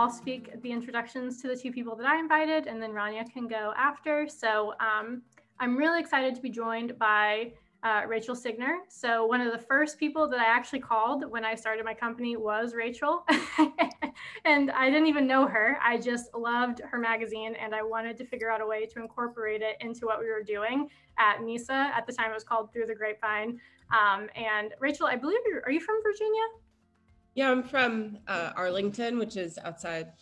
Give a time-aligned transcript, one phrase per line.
[0.00, 3.46] I'll speak the introductions to the two people that I invited, and then Rania can
[3.46, 4.26] go after.
[4.28, 5.20] So um,
[5.58, 8.78] I'm really excited to be joined by uh, Rachel Signer.
[8.88, 12.38] So one of the first people that I actually called when I started my company
[12.38, 13.26] was Rachel.
[14.46, 15.76] and I didn't even know her.
[15.84, 19.60] I just loved her magazine and I wanted to figure out a way to incorporate
[19.60, 21.92] it into what we were doing at NISA.
[21.94, 23.60] At the time it was called Through the Grapevine.
[23.92, 26.44] Um, and Rachel, I believe you're, are you from Virginia?
[27.34, 30.12] Yeah, I'm from uh, Arlington, which is outside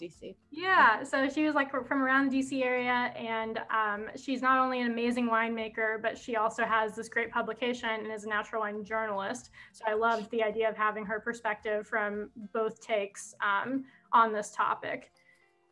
[0.00, 0.36] DC.
[0.52, 4.80] Yeah, so she was like from around the DC area, and um, she's not only
[4.80, 8.84] an amazing winemaker, but she also has this great publication and is a natural wine
[8.84, 9.50] journalist.
[9.72, 14.52] So I loved the idea of having her perspective from both takes um, on this
[14.52, 15.10] topic.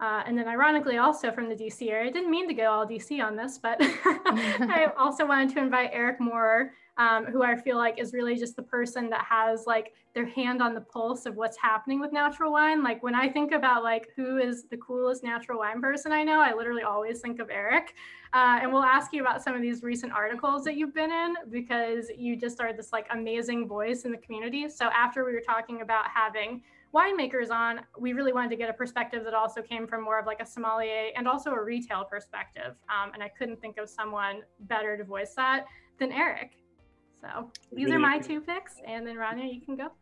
[0.00, 2.84] Uh, and then ironically also from the DC area, I didn't mean to go all
[2.84, 7.76] DC on this, but I also wanted to invite Eric Moorer, um, who I feel
[7.76, 11.36] like is really just the person that has like their hand on the pulse of
[11.36, 12.82] what's happening with natural wine.
[12.82, 16.40] Like when I think about like who is the coolest natural wine person I know,
[16.40, 17.94] I literally always think of Eric.
[18.34, 21.34] Uh, and we'll ask you about some of these recent articles that you've been in
[21.50, 24.68] because you just are this like amazing voice in the community.
[24.68, 26.62] So after we were talking about having
[26.94, 30.26] winemakers on, we really wanted to get a perspective that also came from more of
[30.26, 32.74] like a sommelier and also a retail perspective.
[32.88, 35.64] Um, and I couldn't think of someone better to voice that
[35.98, 36.61] than Eric.
[37.22, 38.74] So these are my two picks.
[38.86, 39.92] And then Rania, you can go.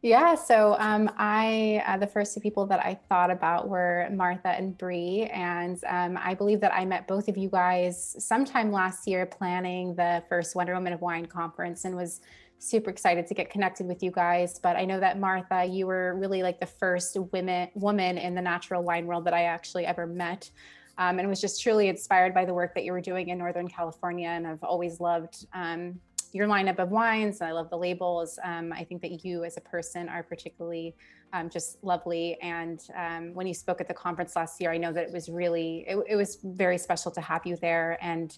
[0.00, 4.50] Yeah, so um, I uh, the first two people that I thought about were Martha
[4.50, 9.08] and Bree, and um, I believe that I met both of you guys sometime last
[9.08, 12.20] year planning the first Wonder Woman of Wine conference, and was
[12.60, 14.60] super excited to get connected with you guys.
[14.60, 18.42] But I know that Martha, you were really like the first women woman in the
[18.42, 20.48] natural wine world that I actually ever met.
[20.96, 23.68] Um, and was just truly inspired by the work that you were doing in Northern
[23.68, 24.28] California.
[24.28, 26.00] And I've always loved um,
[26.32, 27.40] your lineup of wines.
[27.40, 28.38] I love the labels.
[28.44, 30.94] Um, I think that you as a person are particularly
[31.32, 32.38] um, just lovely.
[32.42, 35.28] And um, when you spoke at the conference last year, I know that it was
[35.28, 37.98] really, it, it was very special to have you there.
[38.00, 38.36] And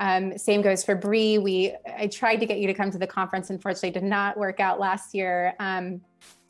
[0.00, 1.38] um, same goes for Bree.
[1.38, 3.50] We I tried to get you to come to the conference.
[3.50, 5.54] Unfortunately, did not work out last year.
[5.58, 6.00] Um,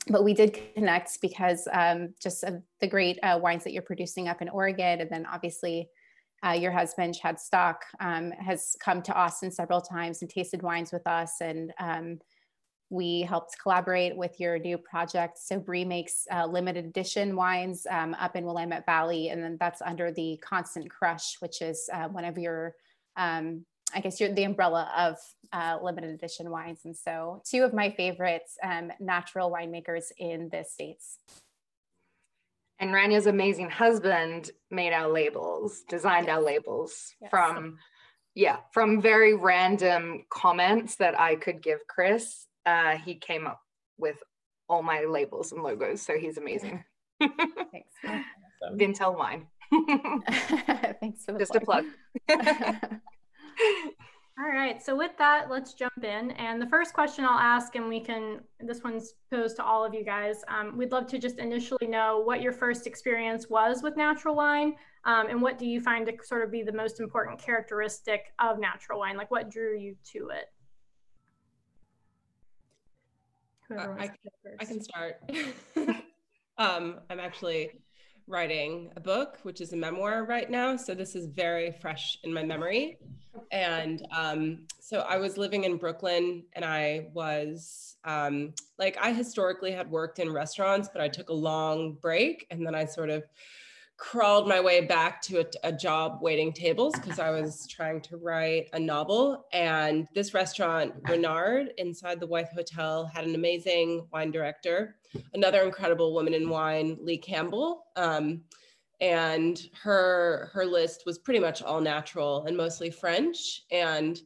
[0.07, 4.27] but we did connect because um, just of the great uh, wines that you're producing
[4.27, 5.89] up in Oregon, and then obviously
[6.45, 10.91] uh, your husband Chad Stock um, has come to Austin several times and tasted wines
[10.91, 12.19] with us, and um,
[12.89, 15.37] we helped collaborate with your new project.
[15.37, 19.81] So Bree makes uh, Limited Addition wines um, up in Willamette Valley, and then that's
[19.81, 22.75] under the Constant Crush, which is uh, one of your
[23.15, 25.17] um, I guess you're the umbrella of
[25.51, 26.81] uh, Limited Addition wines.
[26.85, 31.17] And so, two of my favorites um, natural winemakers in the States.
[32.79, 36.37] And Rania's amazing husband made our labels, designed yes.
[36.37, 37.29] our labels yes.
[37.29, 37.77] from,
[38.35, 42.47] yeah, from very random comments that I could give Chris.
[42.65, 43.61] Uh, he came up
[43.97, 44.23] with
[44.69, 46.01] all my labels and logos.
[46.01, 46.83] So he's amazing.
[47.19, 47.93] Thanks.
[48.75, 49.47] Vintel wine.
[51.01, 51.85] Thanks for the Just plug.
[52.29, 53.01] a plug.
[54.41, 56.31] All right, so with that, let's jump in.
[56.31, 59.93] And the first question I'll ask, and we can, this one's posed to all of
[59.93, 60.37] you guys.
[60.47, 64.75] Um, we'd love to just initially know what your first experience was with natural wine,
[65.03, 68.59] um, and what do you find to sort of be the most important characteristic of
[68.59, 69.17] natural wine?
[69.17, 70.45] Like what drew you to it?
[73.77, 74.09] Uh, I,
[74.61, 75.21] I, can start.
[76.57, 77.71] um, I'm actually
[78.29, 80.77] writing a book, which is a memoir right now.
[80.77, 82.99] So this is very fresh in my memory.
[83.51, 89.71] And um, so I was living in Brooklyn and I was um, like, I historically
[89.71, 93.23] had worked in restaurants, but I took a long break and then I sort of
[93.99, 98.17] crawled my way back to a, a job waiting tables because I was trying to
[98.17, 99.45] write a novel.
[99.51, 104.95] And this restaurant, Reynard, inside the Wythe Hotel, had an amazing wine director,
[105.33, 107.83] another incredible woman in wine, Lee Campbell.
[107.97, 108.41] Um,
[109.01, 113.63] and her her list was pretty much all natural and mostly French.
[113.69, 114.19] And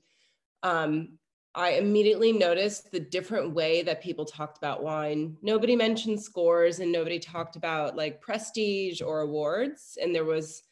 [0.61, 1.17] um,
[1.55, 5.37] I immediately noticed the different way that people talked about wine.
[5.41, 9.97] Nobody mentioned scores and nobody talked about like prestige or awards.
[10.01, 10.63] And there was,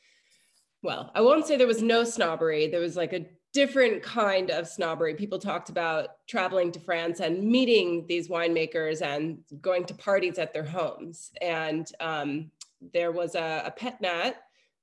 [0.82, 2.68] well, I won't say there was no snobbery.
[2.68, 5.14] There was like a different kind of snobbery.
[5.14, 10.54] People talked about traveling to France and meeting these winemakers and going to parties at
[10.54, 11.32] their homes.
[11.42, 12.50] And um,
[12.94, 14.36] there was a, a pet nat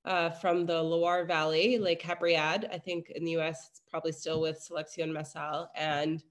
[0.05, 2.65] uh, from the Loire Valley, Les Capriades.
[2.73, 5.69] I think in the US, it's probably still with Selection Massale.
[5.75, 6.23] And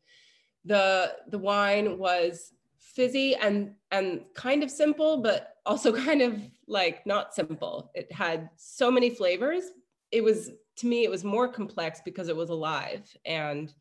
[0.65, 7.05] the, the wine was fizzy and, and kind of simple, but also kind of like
[7.05, 7.91] not simple.
[7.93, 9.65] It had so many flavors.
[10.11, 13.07] It was, to me, it was more complex because it was alive.
[13.25, 13.73] And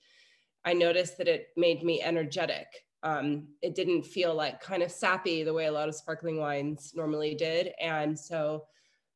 [0.64, 2.66] I noticed that it made me energetic.
[3.02, 6.92] um, it didn't feel like kind of sappy the way a lot of sparkling wines
[6.94, 7.72] normally did.
[7.80, 8.64] And so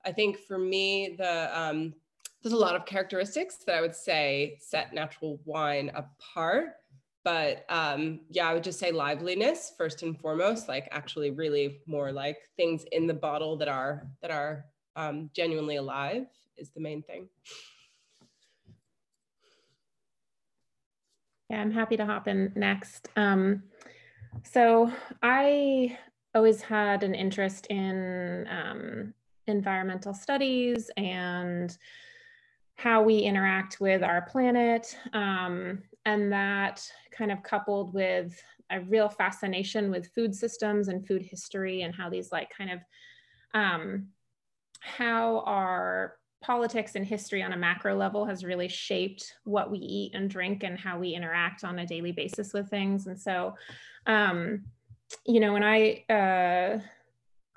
[0.05, 1.94] I think for me, the um,
[2.43, 6.76] there's a lot of characteristics that I would say set natural wine apart.
[7.23, 12.12] But um, yeah, I would just say liveliness first and foremost, like actually really more
[12.12, 14.64] like things in the bottle that are that are
[14.97, 16.26] um, genuinely alive
[16.56, 17.29] is the main thing.
[21.50, 23.08] Yeah, I'm happy to hop in next.
[23.17, 23.64] Um,
[24.44, 24.91] so
[25.23, 25.99] I
[26.35, 29.14] always had an interest in um,
[29.50, 31.76] environmental studies and
[32.76, 34.97] how we interact with our planet.
[35.12, 41.23] Um, and that kind of coupled with a real fascination with food systems and food
[41.23, 42.81] history and how these like kind of
[43.52, 44.06] um,
[44.81, 50.14] how our politics and history on a macro level has really shaped what we eat
[50.14, 53.06] and drink and how we interact on a daily basis with things.
[53.06, 53.55] And so,
[54.06, 54.64] um,
[55.26, 56.81] you know, when I uh,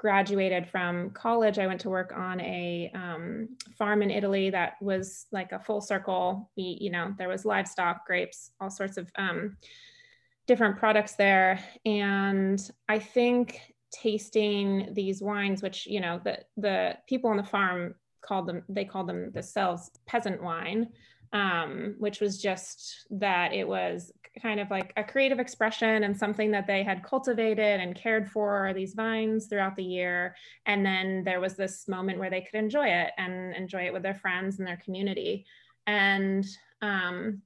[0.03, 3.47] graduated from college, I went to work on a um,
[3.77, 6.51] farm in Italy that was like a full circle.
[6.57, 9.55] We, you know, there was livestock, grapes, all sorts of um,
[10.45, 11.63] different products there.
[11.85, 12.59] And
[12.89, 13.61] I think
[13.91, 18.83] tasting these wines, which, you know, the, the people on the farm called them they
[18.83, 20.89] called them the themselves peasant wine
[21.33, 24.11] um, which was just that it was
[24.41, 28.71] kind of like a creative expression and something that they had cultivated and cared for
[28.73, 30.35] these vines throughout the year
[30.65, 34.03] and then there was this moment where they could enjoy it and enjoy it with
[34.03, 35.45] their friends and their community
[35.85, 36.45] and
[36.81, 37.41] um,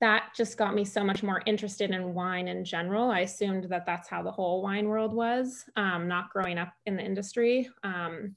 [0.00, 3.10] that just got me so much more interested in wine in general.
[3.10, 6.96] I assumed that that's how the whole wine world was, um, not growing up in
[6.96, 7.68] the industry.
[7.82, 8.36] Um,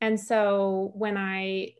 [0.00, 1.74] and so when I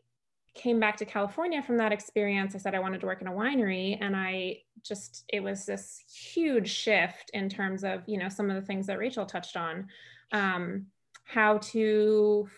[0.53, 3.31] came back to California from that experience, I said I wanted to work in a
[3.31, 3.97] winery.
[4.01, 8.55] And I just, it was this huge shift in terms of, you know, some of
[8.55, 9.87] the things that Rachel touched on,
[10.33, 10.87] um,
[11.23, 12.49] how to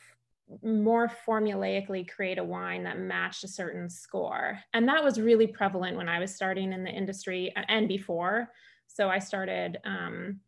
[0.63, 4.59] more formulaically create a wine that matched a certain score.
[4.73, 8.49] And that was really prevalent when I was starting in the industry and before.
[8.87, 10.39] So I started um,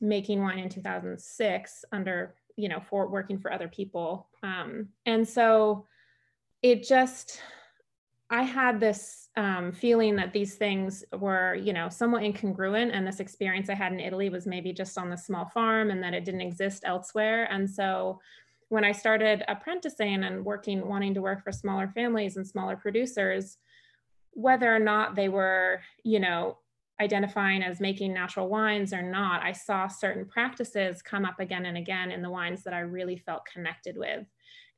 [0.00, 5.86] making wine in 2006 under you know for working for other people um, and so
[6.62, 7.40] it just
[8.30, 13.20] i had this um, feeling that these things were you know somewhat incongruent and this
[13.20, 16.24] experience i had in italy was maybe just on the small farm and that it
[16.24, 18.20] didn't exist elsewhere and so
[18.68, 23.58] when i started apprenticing and working wanting to work for smaller families and smaller producers
[24.34, 26.56] whether or not they were you know
[27.02, 31.76] identifying as making natural wines or not, I saw certain practices come up again and
[31.76, 34.24] again in the wines that I really felt connected with.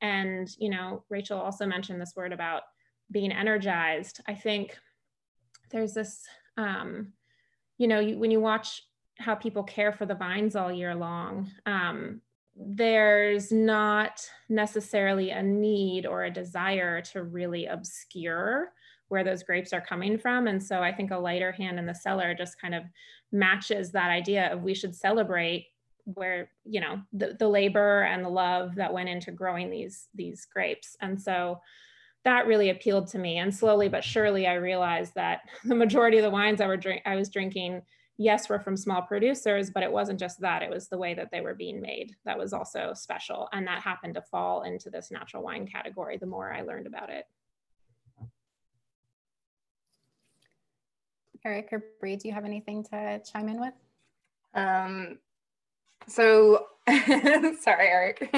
[0.05, 2.61] And, you know, Rachel also mentioned this word about
[3.11, 4.21] being energized.
[4.29, 4.77] I think
[5.71, 6.21] there's this,
[6.59, 7.15] um,
[7.79, 8.83] you know, you, when you watch
[9.19, 12.21] how people care for the vines all year long, um,
[12.55, 18.73] there's not necessarily a need or a desire to really obscure
[19.09, 20.49] where those grapes are coming from.
[20.49, 22.83] And so I think a lighter hand in the cellar just kind of
[23.33, 25.69] matches that idea of we should celebrate
[26.05, 30.47] where you know the, the labor and the love that went into growing these these
[30.47, 30.97] grapes.
[31.01, 31.61] And so
[32.25, 33.39] that really appealed to me.
[33.39, 37.03] And slowly but surely i realized that the majority of the wines i were drink
[37.07, 37.83] i was drinking
[38.17, 40.63] yes were from small producers but it wasn't just that.
[40.63, 43.49] It was the way that they were being made that was also special.
[43.53, 47.11] And that happened to fall into this natural wine category the more i learned about
[47.11, 47.27] it.
[51.45, 53.75] Eric or Bree, do you have anything to chime in with?
[54.55, 55.19] Um,
[56.07, 58.31] so, sorry, Eric.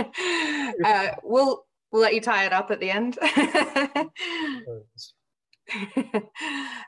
[0.85, 3.19] Uh, we'll we'll let you tie it up at the end.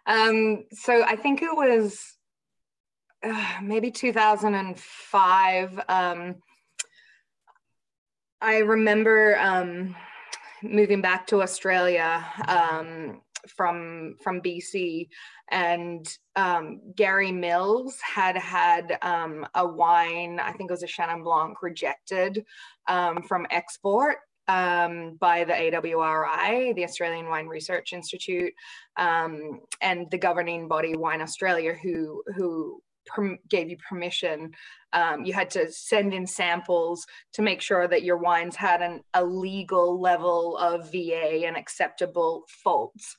[0.07, 2.01] um, so I think it was
[3.23, 5.81] uh, maybe 2005.
[5.89, 6.37] Um,
[8.41, 9.97] I remember um,
[10.63, 13.21] moving back to Australia um,
[13.51, 15.09] from from BC,
[15.51, 21.25] and um, Gary Mills had had um, a wine, I think it was a Chenin
[21.25, 22.45] Blanc, rejected
[22.87, 28.53] um, from export um, by the AWRI, the Australian Wine Research Institute,
[28.97, 32.83] um, and the governing body Wine Australia, who who
[33.49, 34.53] gave you permission.
[34.93, 39.03] Um, you had to send in samples to make sure that your wines had an,
[39.15, 43.17] a legal level of VA and acceptable faults.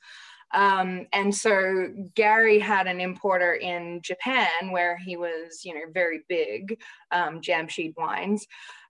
[0.52, 6.22] Um, and so Gary had an importer in Japan where he was, you know, very
[6.28, 6.80] big,
[7.12, 8.46] um, Jamsheed wines.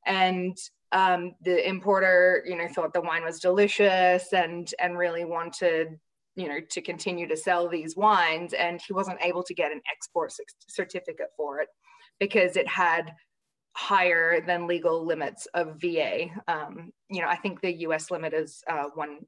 [0.06, 0.56] And
[0.92, 5.98] um, the importer, you know, thought the wine was delicious and and really wanted
[6.36, 9.80] you know to continue to sell these wines and he wasn't able to get an
[9.92, 10.32] export
[10.68, 11.68] certificate for it
[12.18, 13.12] because it had
[13.76, 18.62] higher than legal limits of va um, you know i think the us limit is
[18.68, 19.18] uh, one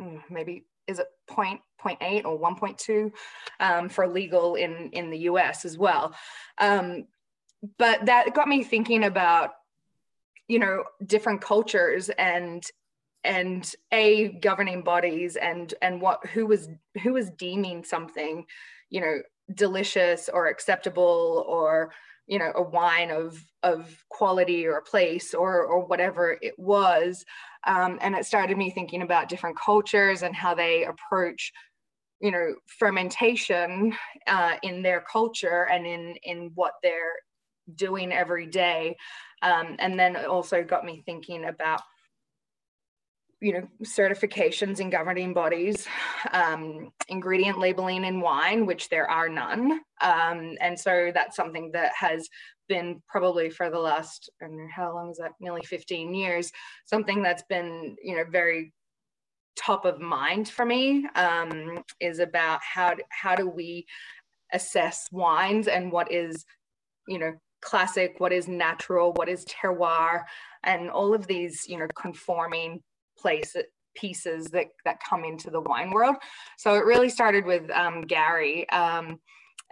[0.00, 3.12] mm, maybe is it point point eight or 1.2
[3.60, 6.14] um, for legal in in the us as well.
[6.58, 7.06] Um,
[7.78, 9.50] but that got me thinking about
[10.48, 12.64] you know different cultures and
[13.26, 16.68] and a governing bodies and and what who was
[17.02, 18.44] who was deeming something
[18.88, 19.18] you know
[19.54, 21.92] delicious or acceptable or
[22.26, 27.24] you know a wine of of quality or place or or whatever it was.
[27.66, 31.52] Um, and it started me thinking about different cultures and how they approach
[32.20, 33.94] you know fermentation
[34.26, 37.16] uh, in their culture and in in what they're
[37.74, 38.96] doing every day.
[39.42, 41.82] Um, and then it also got me thinking about
[43.40, 45.86] you know certifications in governing bodies
[46.32, 49.80] um, ingredient labeling in wine which there are none.
[50.00, 52.28] Um, and so that's something that has
[52.68, 55.32] been probably for the last I don't know how long is that?
[55.40, 56.50] Nearly 15 years
[56.86, 58.72] something that's been you know very
[59.56, 63.86] top of mind for me um, is about how how do we
[64.52, 66.44] assess wines and what is
[67.08, 70.22] you know classic what is natural what is terroir
[70.62, 72.80] and all of these you know conforming
[73.26, 73.56] place
[73.96, 76.16] pieces that that come into the wine world.
[76.58, 78.68] So it really started with um, Gary.
[78.70, 79.18] Um,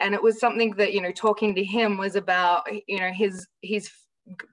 [0.01, 3.47] and it was something that you know talking to him was about you know his
[3.61, 3.89] he's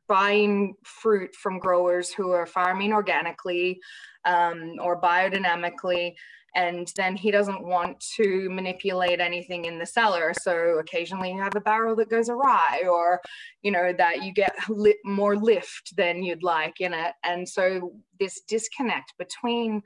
[0.07, 3.79] buying fruit from growers who are farming organically
[4.25, 6.13] um, or biodynamically
[6.55, 10.33] and then he doesn't want to manipulate anything in the cellar.
[10.41, 13.21] So occasionally you have a barrel that goes awry or
[13.61, 17.13] you know that you get li- more lift than you'd like in it.
[17.23, 19.81] And so this disconnect between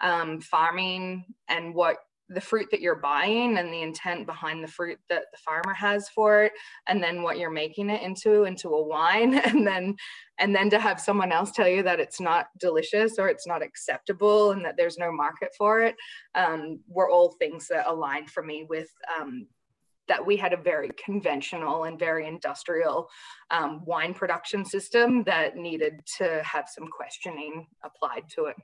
[0.00, 1.96] um, farming and what
[2.30, 6.08] the fruit that you're buying and the intent behind the fruit that the farmer has
[6.08, 6.52] for it
[6.86, 9.40] and then what you're making it into into a wine.
[9.50, 9.96] And then
[10.38, 13.62] and then to have someone else tell you that it's not delicious or it's not
[13.62, 15.96] acceptable and that there's no market for it
[16.34, 19.46] um, were all things that aligned for me with um,
[20.08, 23.08] that we had a very conventional and very industrial
[23.50, 28.56] um, wine production system that needed to have some questioning applied to it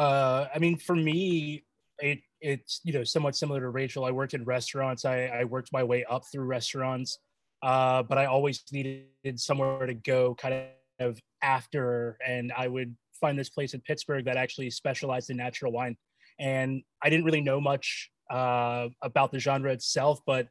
[0.00, 1.62] Uh, I mean, for me,
[1.98, 4.06] it it's you know somewhat similar to Rachel.
[4.06, 5.04] I worked in restaurants.
[5.04, 7.18] I, I worked my way up through restaurants,
[7.62, 9.04] uh, but I always needed
[9.36, 10.68] somewhere to go, kind
[11.00, 12.16] of after.
[12.26, 15.98] And I would find this place in Pittsburgh that actually specialized in natural wine,
[16.38, 20.48] and I didn't really know much uh, about the genre itself, but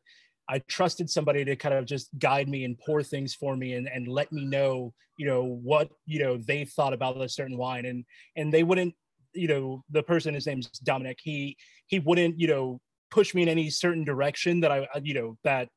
[0.47, 3.89] I trusted somebody to kind of just guide me and pour things for me and,
[3.91, 7.85] and let me know, you know, what, you know, they thought about a certain wine.
[7.85, 8.03] And,
[8.35, 8.95] and they wouldn't
[9.33, 11.19] you know the person his name's dominic.
[11.21, 11.57] He
[11.87, 12.81] he wouldn't you know
[13.11, 15.69] push me in any certain direction that i you know that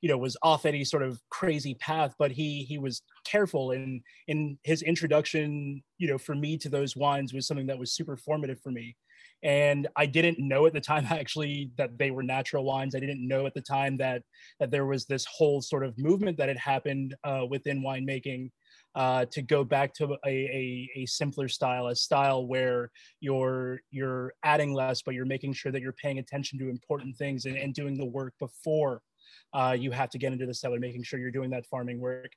[0.00, 4.00] you know was off any sort of crazy path but he he was careful and
[4.28, 8.16] in his introduction you know for me to those wines was something that was super
[8.16, 8.96] formative for me.
[9.42, 12.94] And i didn't know at the time actually that they were natural wines.
[12.94, 14.22] I didn't know at the time that
[14.58, 18.50] that there was this whole sort of movement that had happened uh, within winemaking
[18.94, 24.32] uh, to go back to a, a, a, simpler style, a style where you're you're
[24.42, 27.72] adding less, but you're making sure that you're paying attention to important things and, and
[27.74, 29.00] doing the work before
[29.52, 32.32] uh, you have to get into the cellar, making sure you're doing that farming work.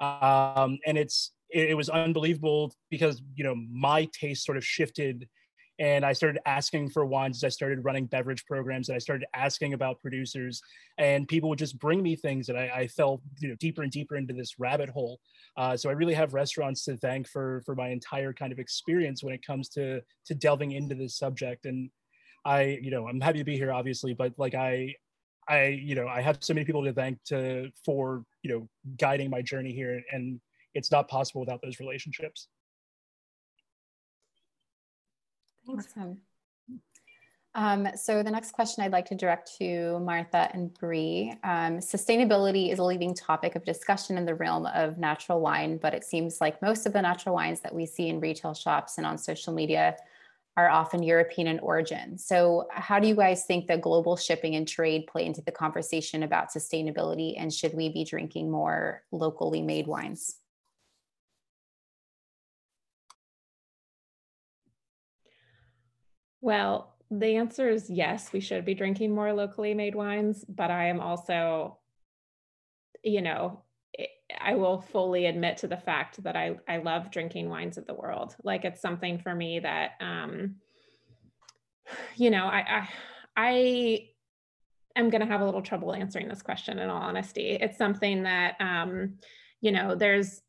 [0.00, 5.28] Um, and it's it, it was unbelievable because you know my taste sort of shifted
[5.78, 9.26] and I started asking for wines as I started running beverage programs and I started
[9.34, 10.62] asking about producers
[10.98, 13.90] and people would just bring me things and I, I fell you know deeper and
[13.90, 15.20] deeper into this rabbit hole.
[15.56, 19.22] Uh, so I really have restaurants to thank for for my entire kind of experience
[19.22, 21.66] when it comes to to delving into this subject.
[21.66, 21.90] And
[22.44, 24.94] I you know I'm happy to be here obviously, but like I
[25.48, 29.30] I you know I have so many people to thank to for you know guiding
[29.30, 30.40] my journey here and
[30.74, 32.48] it's not possible without those relationships.
[35.66, 35.86] Thanks.
[35.96, 36.18] Awesome.
[37.56, 41.32] Um, so the next question I'd like to direct to Martha and Bree.
[41.44, 45.94] Um, sustainability is a leading topic of discussion in the realm of natural wine, but
[45.94, 49.06] it seems like most of the natural wines that we see in retail shops and
[49.06, 49.96] on social media
[50.56, 52.18] are often European in origin.
[52.18, 56.24] So how do you guys think that global shipping and trade play into the conversation
[56.24, 60.36] about sustainability and should we be drinking more locally made wines?
[66.44, 70.88] Well, the answer is yes, we should be drinking more locally made wines, but I
[70.88, 71.78] am also,
[73.02, 73.62] you know,
[74.38, 77.94] I will fully admit to the fact that I, I love drinking wines of the
[77.94, 78.36] world.
[78.44, 80.56] Like it's something for me that, um,
[82.14, 82.88] you know, I, I,
[83.38, 84.08] I
[84.96, 87.56] am going to have a little trouble answering this question in all honesty.
[87.58, 89.14] It's something that, um,
[89.62, 90.42] you know, there's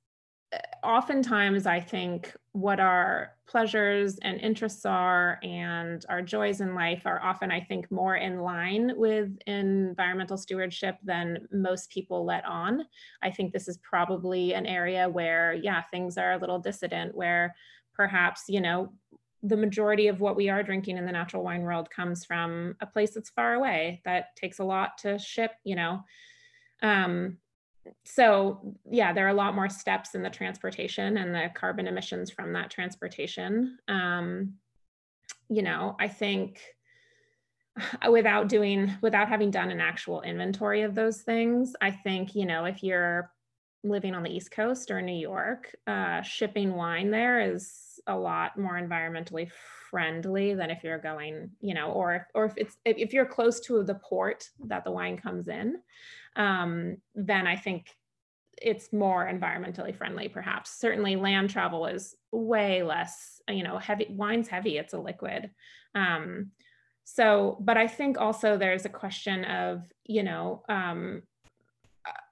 [0.83, 7.21] oftentimes I think what our pleasures and interests are and our joys in life are
[7.21, 12.85] often, I think, more in line with environmental stewardship than most people let on.
[13.21, 17.55] I think this is probably an area where, yeah, things are a little dissident, where
[17.93, 18.93] perhaps, you know,
[19.43, 22.85] the majority of what we are drinking in the natural wine world comes from a
[22.85, 26.03] place that's far away that takes a lot to ship, you know.
[26.81, 27.37] Um,
[28.03, 32.31] so yeah, there are a lot more steps in the transportation and the carbon emissions
[32.31, 33.77] from that transportation.
[33.87, 34.53] Um,
[35.49, 36.61] you know, I think
[38.09, 42.65] without doing, without having done an actual inventory of those things, I think, you know,
[42.65, 43.31] if you're
[43.83, 48.57] living on the East Coast or New York, uh, shipping wine there is a lot
[48.57, 49.49] more environmentally
[49.89, 53.83] friendly than if you're going, you know, or or if it's if you're close to
[53.83, 55.77] the port that the wine comes in
[56.35, 57.95] um, then I think
[58.61, 60.79] it's more environmentally friendly perhaps.
[60.79, 65.51] Certainly land travel is way less you know heavy wine's heavy it's a liquid.
[65.93, 66.51] Um,
[67.07, 71.21] so but i think also there's a question of you know um,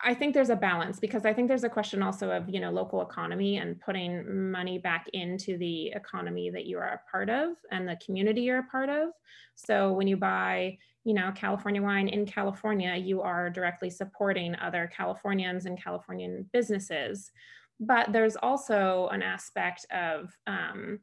[0.01, 2.71] i think there's a balance because i think there's a question also of you know
[2.71, 7.49] local economy and putting money back into the economy that you are a part of
[7.71, 9.09] and the community you're a part of
[9.55, 14.89] so when you buy you know, California wine in California, you are directly supporting other
[14.95, 17.31] Californians and Californian businesses.
[17.79, 20.99] But there's also an aspect of, um,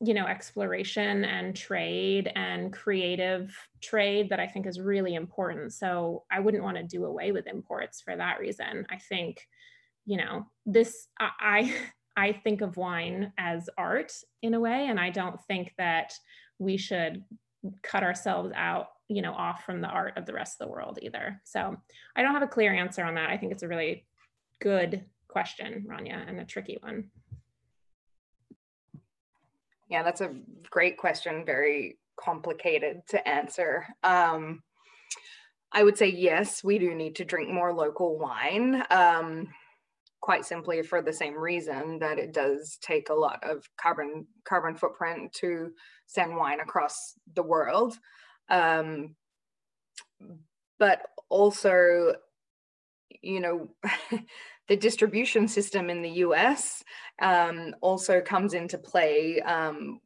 [0.00, 5.72] you know, exploration and trade and creative trade that I think is really important.
[5.72, 8.86] So I wouldn't want to do away with imports for that reason.
[8.90, 9.40] I think,
[10.04, 11.74] you know, this, I,
[12.18, 16.14] I think of wine as art in a way, and I don't think that
[16.58, 17.22] we should
[17.82, 20.98] cut ourselves out you know off from the art of the rest of the world
[21.02, 21.76] either so
[22.16, 24.06] i don't have a clear answer on that i think it's a really
[24.60, 27.10] good question rania and a tricky one
[29.88, 30.34] yeah that's a
[30.70, 33.86] great question very complicated to answer.
[34.02, 34.62] Um,
[35.72, 39.48] i would say yes we do need to drink more local wine um,
[40.26, 44.74] quite simply for the same reason that it does take a lot of carbon carbon
[44.74, 45.70] footprint to
[46.06, 47.96] send wine across the world.
[48.48, 49.14] Um,
[50.80, 52.14] but also
[53.22, 53.68] you know
[54.68, 56.82] the distribution system in the us
[57.20, 60.00] um, also comes into play um,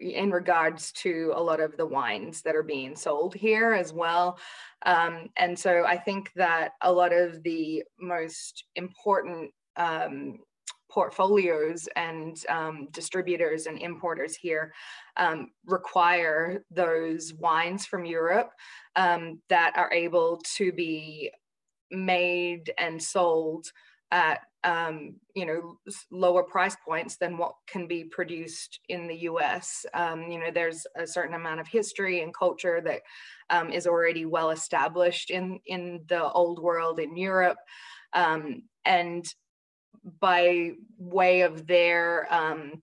[0.00, 4.38] in regards to a lot of the wines that are being sold here as well.
[4.86, 10.38] Um, and so i think that a lot of the most important um,
[10.90, 14.72] portfolios and um, distributors and importers here
[15.16, 18.50] um, require those wines from Europe
[18.96, 21.30] um, that are able to be
[21.90, 23.70] made and sold
[24.10, 25.78] at um, you know
[26.10, 29.86] lower price points than what can be produced in the U.S.
[29.94, 33.00] Um, you know, there's a certain amount of history and culture that
[33.48, 37.58] um, is already well established in in the old world in Europe,
[38.12, 39.26] and
[40.20, 42.82] by way of their um,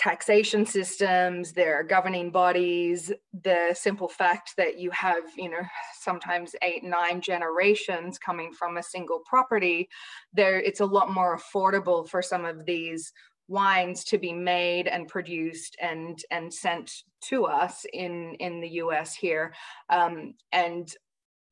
[0.00, 5.60] taxation systems, their governing bodies, the simple fact that you have, you know,
[6.00, 9.90] sometimes eight, nine generations coming from a single property,
[10.32, 13.12] there it's a lot more affordable for some of these
[13.48, 19.14] wines to be made and produced and and sent to us in in the US
[19.14, 19.52] here.
[19.90, 20.88] Um, and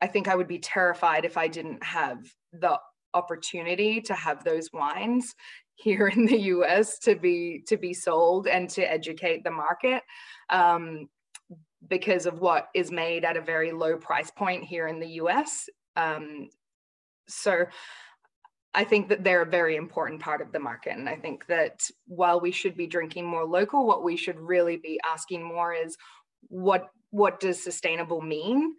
[0.00, 2.18] I think I would be terrified if I didn't have
[2.54, 2.78] the
[3.12, 5.34] opportunity to have those wines
[5.78, 10.02] here in the US to be to be sold and to educate the market
[10.50, 11.08] um,
[11.88, 15.68] because of what is made at a very low price point here in the US.
[15.96, 16.48] Um,
[17.28, 17.66] so
[18.74, 20.96] I think that they're a very important part of the market.
[20.96, 24.76] And I think that while we should be drinking more local, what we should really
[24.76, 25.96] be asking more is
[26.48, 28.74] what what does sustainable mean?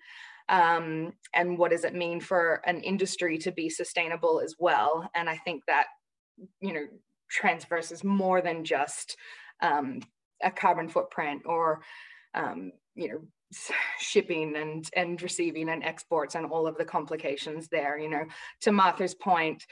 [0.49, 5.29] um, and what does it mean for an industry to be sustainable as well and
[5.29, 5.85] i think that
[6.59, 6.85] you know
[7.29, 9.15] transverses more than just
[9.61, 9.99] um,
[10.43, 11.81] a carbon footprint or
[12.33, 13.19] um, you know
[13.99, 18.25] shipping and and receiving and exports and all of the complications there you know.
[18.61, 19.65] To martha's point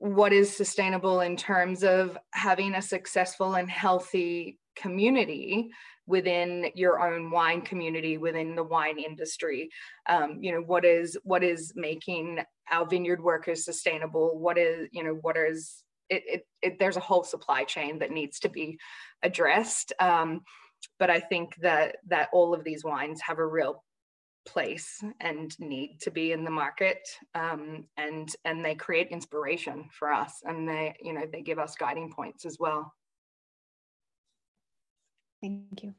[0.00, 5.70] what is sustainable in terms of having a successful and healthy community
[6.10, 9.70] within your own wine community within the wine industry?
[10.08, 14.38] Um, you know what is what is making our vineyard workers sustainable?
[14.38, 18.10] What is you know what is it, it, it there's a whole supply chain that
[18.10, 18.78] needs to be
[19.22, 19.92] addressed.
[20.00, 20.42] Um,
[20.98, 23.84] but i think that that all of these wines have a real
[24.46, 30.12] place and need to be in the market um, and and they create inspiration for
[30.12, 32.92] us and they you know they give us guiding points as well
[35.40, 35.94] thank you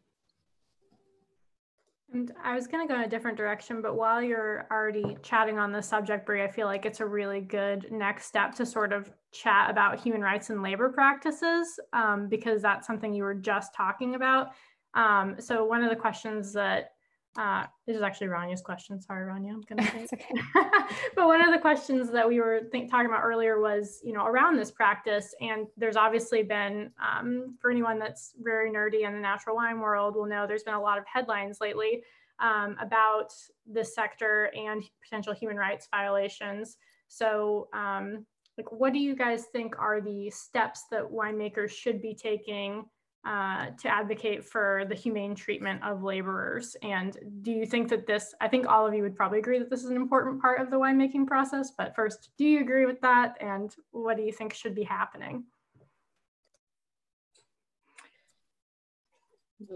[2.14, 5.58] and I was going to go in a different direction, but while you're already chatting
[5.58, 8.92] on the subject, Bree, I feel like it's a really good next step to sort
[8.92, 13.74] of chat about human rights and labor practices um, because that's something you were just
[13.74, 14.50] talking about.
[14.94, 16.92] Um, so one of the questions that
[17.38, 19.02] uh, this is actually Rania's question.
[19.02, 20.08] Sorry, Ranya, I'm gonna say.
[20.14, 20.34] okay.
[21.16, 24.58] but one of the questions that we were talking about earlier was, you know, around
[24.58, 29.56] this practice, and there's obviously been, um, for anyone that's very nerdy in the natural
[29.56, 32.04] wine world, will know there's been a lot of headlines lately
[32.40, 33.34] um, about
[33.66, 36.78] this sector and potential human rights violations.
[37.08, 38.26] So, um,
[38.58, 42.86] like, what do you guys think are the steps that winemakers should be taking?
[43.26, 46.76] Uh, to advocate for the humane treatment of laborers.
[46.82, 49.70] And do you think that this, I think all of you would probably agree that
[49.70, 53.00] this is an important part of the winemaking process, but first, do you agree with
[53.02, 53.38] that?
[53.40, 55.44] And what do you think should be happening?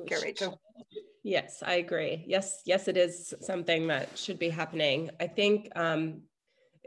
[0.08, 0.60] Get Rachel.
[1.24, 2.24] Yes, I agree.
[2.28, 5.12] Yes, yes, it is something that should be happening.
[5.20, 6.22] I think um,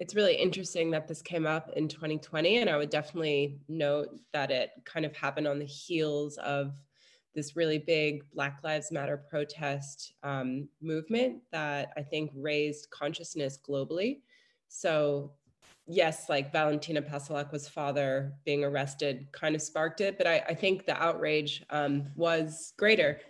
[0.01, 4.51] it's really interesting that this came up in 2020 and i would definitely note that
[4.51, 6.81] it kind of happened on the heels of
[7.35, 14.21] this really big black lives matter protest um, movement that i think raised consciousness globally.
[14.69, 15.33] So
[15.91, 20.85] yes like valentina passalacqua's father being arrested kind of sparked it but i, I think
[20.85, 23.21] the outrage um, was greater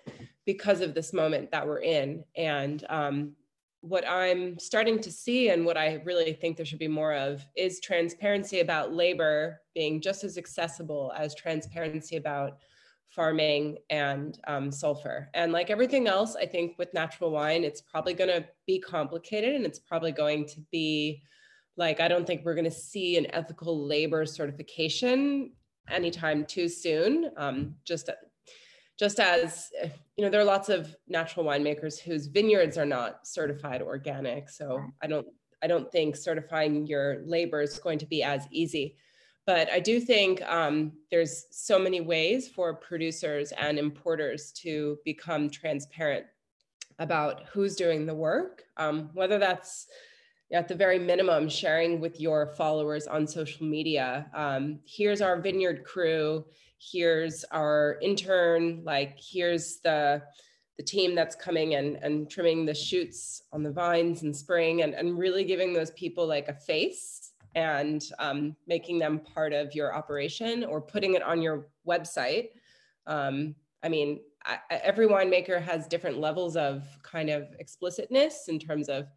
[0.49, 2.25] because of this moment that we're in.
[2.35, 3.33] And um,
[3.81, 7.45] what I'm starting to see and what I really think there should be more of
[7.57, 12.59] is transparency about labor being just as accessible as transparency about
[13.09, 15.29] farming and um, sulfur.
[15.33, 19.55] And like everything else, I think with natural wine, it's probably going to be complicated
[19.55, 21.23] and it's probably going to be
[21.77, 25.53] like, I don't think we're going to see an ethical labor certification
[25.89, 27.31] anytime too soon.
[27.37, 28.11] Um, just
[28.99, 29.71] just as
[30.17, 34.49] you know there are lots of natural winemakers whose vineyards are not certified organic.
[34.49, 35.27] So i don't
[35.63, 38.97] i don't think certifying your labor is going to be as easy.
[39.47, 45.49] But i do think um, there's so many ways for producers and importers to become
[45.49, 46.27] transparent
[46.99, 49.87] about who's doing the work um, whether that's
[50.53, 54.31] at the very minimum sharing with your followers on social media.
[54.35, 56.45] Um, here's our vineyard crew
[56.79, 60.23] here's our intern, like here's the
[60.79, 64.95] the team that's coming and, and trimming the shoots on the vines in spring and,
[64.95, 69.93] and really giving those people like a face and um, making them part of your
[69.93, 72.51] operation or putting it on your website.
[73.09, 78.89] Um, I mean, I, every winemaker has different levels of kind of explicitness in terms
[78.89, 79.09] of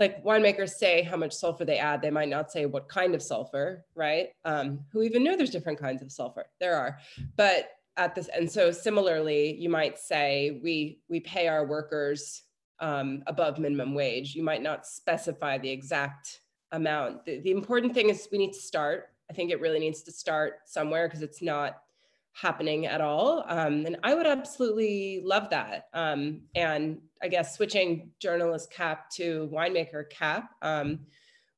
[0.00, 3.22] like winemakers say how much sulfur they add they might not say what kind of
[3.22, 4.30] sulfur right?
[4.44, 6.46] Um, who even know there's different kinds of sulfur?
[6.58, 6.98] There are.
[7.36, 12.42] But at this and so similarly you might say we we pay our workers
[12.80, 14.34] um, above minimum wage.
[14.34, 16.40] You might not specify the exact
[16.72, 17.26] amount.
[17.26, 19.10] The, the important thing is we need to start.
[19.30, 21.82] I think it really needs to start somewhere because it's not
[22.32, 23.44] happening at all.
[23.48, 25.88] Um, and I would absolutely love that.
[25.92, 31.00] Um, and I guess switching journalist cap to winemaker cap, um,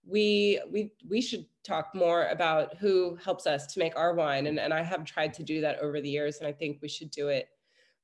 [0.04, 4.46] we we we should talk more about who helps us to make our wine.
[4.46, 6.88] And, and I have tried to do that over the years, and I think we
[6.88, 7.48] should do it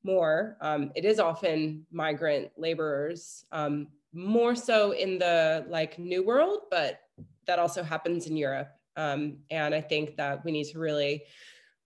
[0.05, 0.57] more.
[0.61, 7.01] Um, it is often migrant laborers, um, more so in the like new world, but
[7.47, 8.71] that also happens in Europe.
[8.97, 11.25] Um, and I think that we need to really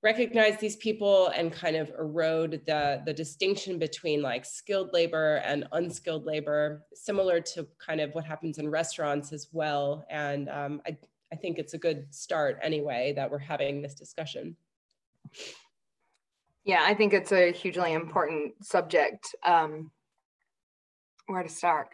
[0.03, 5.67] recognize these people and kind of erode the, the distinction between like skilled labor and
[5.73, 10.05] unskilled labor, similar to kind of what happens in restaurants as well.
[10.11, 10.97] And um, I,
[11.33, 14.57] I think it's a good start anyway that we're having this discussion.
[16.65, 19.35] Yeah, I think it's a hugely important subject.
[19.45, 19.91] Um,
[21.27, 21.89] where to start?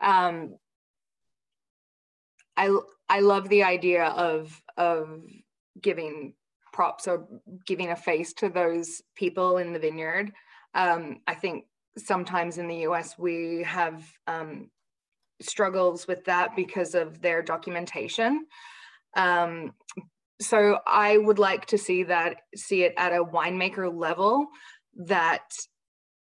[0.00, 0.56] Um,
[2.56, 2.76] I
[3.08, 5.22] I love the idea of of
[5.80, 6.34] giving
[6.80, 7.28] props or
[7.66, 10.32] giving a face to those people in the vineyard.
[10.72, 11.66] Um, I think
[11.98, 14.70] sometimes in the US we have um,
[15.42, 18.46] struggles with that because of their documentation.
[19.14, 19.74] Um,
[20.40, 24.46] so I would like to see that see it at a winemaker level
[24.94, 25.52] that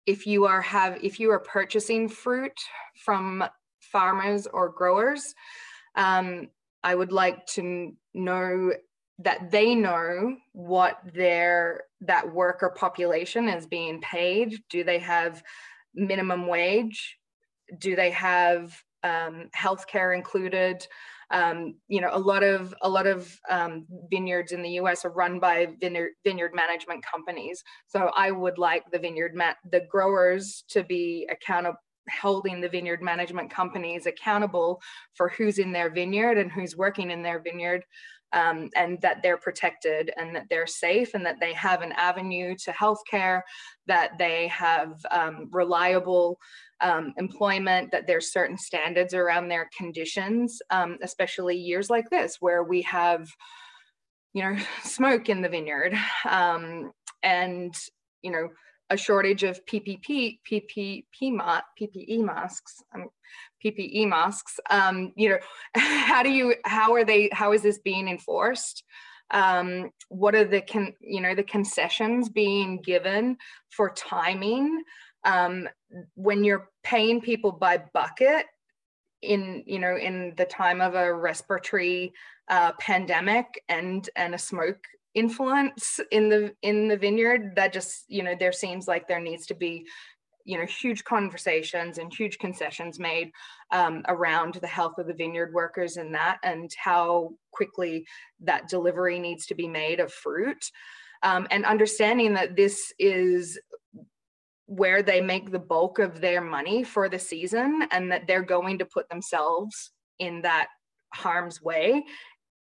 [0.07, 2.59] if you are have if you are purchasing fruit
[3.05, 3.45] from
[3.79, 5.23] farmers or growers,
[5.95, 6.49] um,
[6.83, 8.73] I would like to know
[9.19, 14.63] that they know what their that worker population is being paid.
[14.71, 15.43] Do they have
[15.95, 17.19] minimum wage?
[17.79, 20.87] Do they have um, healthcare included?
[21.31, 25.05] Um, you know, a lot of a lot of um, vineyards in the U.S.
[25.05, 27.63] are run by vineyard, vineyard management companies.
[27.87, 31.81] So I would like the vineyard ma- the growers to be accountable
[32.23, 34.81] holding the vineyard management companies accountable
[35.15, 37.85] for who's in their vineyard and who's working in their vineyard
[38.33, 42.55] um, and that they're protected and that they're safe and that they have an avenue
[42.65, 43.41] to healthcare,
[43.87, 46.39] that they have um, reliable
[46.81, 52.63] um, employment, that there's certain standards around their conditions, um, especially years like this where
[52.63, 53.29] we have,
[54.35, 55.95] you know, smoke in the vineyard.
[56.29, 57.75] Um, and,
[58.23, 58.49] you know,
[58.91, 63.09] a shortage of PPP, PPP, PPE masks, um,
[63.65, 64.59] PPE masks.
[64.71, 65.39] Um, you know,
[65.75, 68.85] how do you, how are they, how is this being enforced?
[69.31, 73.37] Um, what are the, con, you know, the concessions being given
[73.71, 74.83] for timing?
[75.25, 75.69] Um,
[76.15, 78.47] when you're paying people by bucket
[79.21, 82.13] in, you know, in the time of a respiratory
[82.49, 84.83] uh, pandemic and and a smoke
[85.19, 89.47] influence in the in the vineyard that just you know there seems like there needs
[89.47, 89.85] to be
[90.45, 93.31] you know huge conversations and huge concessions made
[93.73, 98.07] um, around the health of the vineyard workers and that and how quickly
[98.41, 100.71] that delivery needs to be made of fruit.
[101.23, 103.59] Um, and understanding that this is
[104.67, 108.79] where they make the bulk of their money for the season and that they're going
[108.79, 110.69] to put themselves in that
[111.13, 112.05] harm's way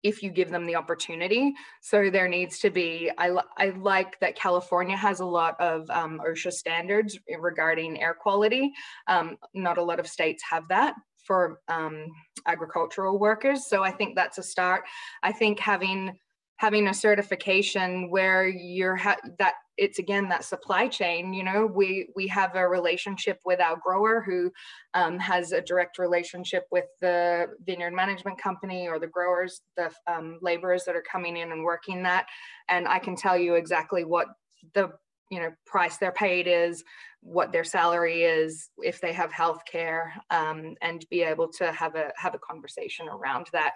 [0.02, 1.54] if you give them the opportunity.
[1.80, 6.20] So there needs to be, I, I like that California has a lot of um,
[6.26, 8.72] OSHA standards regarding air quality.
[9.06, 12.06] Um, not a lot of states have that for um,
[12.46, 13.66] agricultural workers.
[13.68, 14.84] So I think that's a start.
[15.22, 16.18] I think having
[16.62, 22.09] having a certification where you're ha- that it's again that supply chain you know we
[22.14, 24.48] we have a relationship with our grower who
[24.94, 30.38] um, has a direct relationship with the vineyard management company or the growers the um,
[30.40, 32.27] laborers that are coming in and working that.
[32.68, 34.29] And i can tell you exactly what
[34.75, 34.92] the
[35.33, 36.85] you know price they're paid is
[37.22, 41.96] what their salary is if they have health care um, and be able to have
[41.96, 43.72] a have a conversation around that.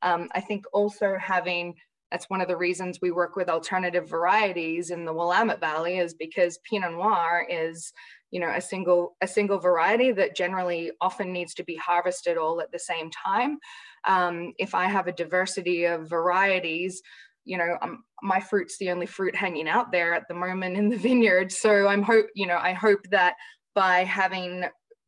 [0.00, 1.74] Um, i think also having
[2.10, 6.14] that's one of the reasons we work with alternative varieties in the Willamette Valley is
[6.14, 7.92] because Pinot Noir is,
[8.30, 12.60] you know, a single a single variety that generally often needs to be harvested all
[12.60, 13.58] at the same time.
[14.06, 17.00] Um, if I have a diversity of varieties,
[17.44, 20.88] you know, um, my fruit's the only fruit hanging out there at the moment in
[20.88, 21.52] the vineyard.
[21.52, 23.34] So I'm hope, you know, I hope that
[23.74, 24.64] by having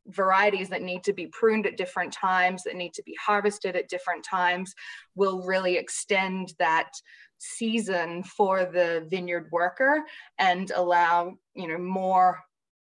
[0.09, 3.89] varieties that need to be pruned at different times, that need to be harvested at
[3.89, 4.75] different times,
[5.15, 6.91] will really extend that
[7.39, 10.05] season for the vineyard worker
[10.39, 12.39] and allow you know more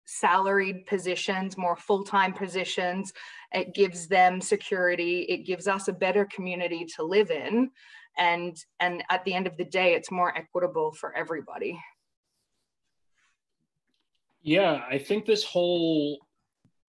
[0.05, 3.13] salaried positions more full-time positions.
[3.53, 5.21] It gives them security.
[5.23, 7.71] It gives us a better community to live in.
[8.19, 11.81] And and at the end of the day it's more equitable for everybody.
[14.43, 16.19] Yeah i think this whole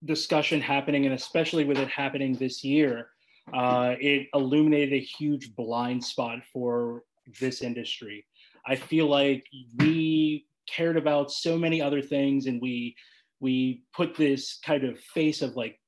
[0.04, 3.08] discussion happening, and especially with it happening this year,
[3.52, 7.02] uh, it illuminated a huge blind spot for
[7.40, 8.24] this industry.
[8.66, 9.44] I feel like
[9.78, 12.96] we cared about so many other things, and we
[13.40, 15.78] we put this kind of face of like,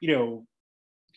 [0.00, 0.46] you know,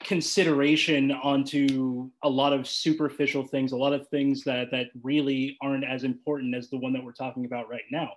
[0.03, 5.85] consideration onto a lot of superficial things, a lot of things that that really aren't
[5.85, 8.11] as important as the one that we're talking about right now.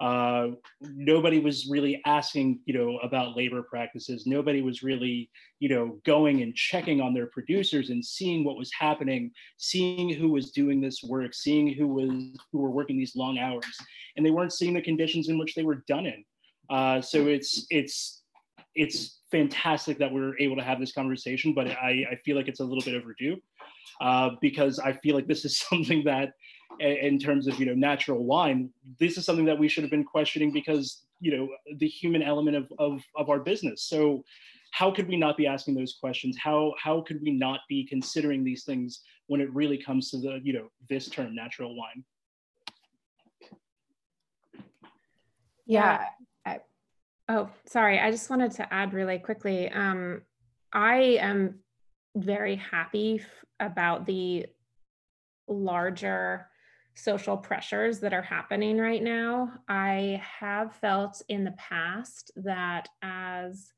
[0.00, 0.48] Uh,
[0.80, 4.26] nobody was really asking, you know, about labor practices.
[4.26, 8.70] Nobody was really, you know, going and checking on their producers and seeing what was
[8.78, 12.10] happening, seeing who was doing this work, seeing who was
[12.52, 13.64] who were working these long hours,
[14.16, 16.24] and they weren't seeing the conditions in which they were done in.
[16.70, 18.22] Uh, so it's it's
[18.74, 22.60] it's fantastic that we're able to have this conversation, but I, I feel like it's
[22.60, 23.36] a little bit overdue
[24.00, 26.30] uh, because I feel like this is something that
[26.80, 30.04] in terms of you know natural wine this is something that we should have been
[30.04, 33.82] questioning because you know the human element of, of, of our business.
[33.82, 34.24] So
[34.70, 36.36] how could we not be asking those questions?
[36.38, 40.40] How how could we not be considering these things when it really comes to the
[40.42, 42.04] you know this term natural wine?
[45.66, 46.04] Yeah
[46.46, 46.60] I,
[47.28, 49.68] oh sorry i just wanted to add really quickly.
[49.70, 50.22] Um,
[50.72, 51.60] i am
[52.16, 54.46] very happy f- about the
[55.46, 56.48] larger
[56.98, 59.52] social pressures that are happening right now.
[59.68, 63.72] I have felt in the past that as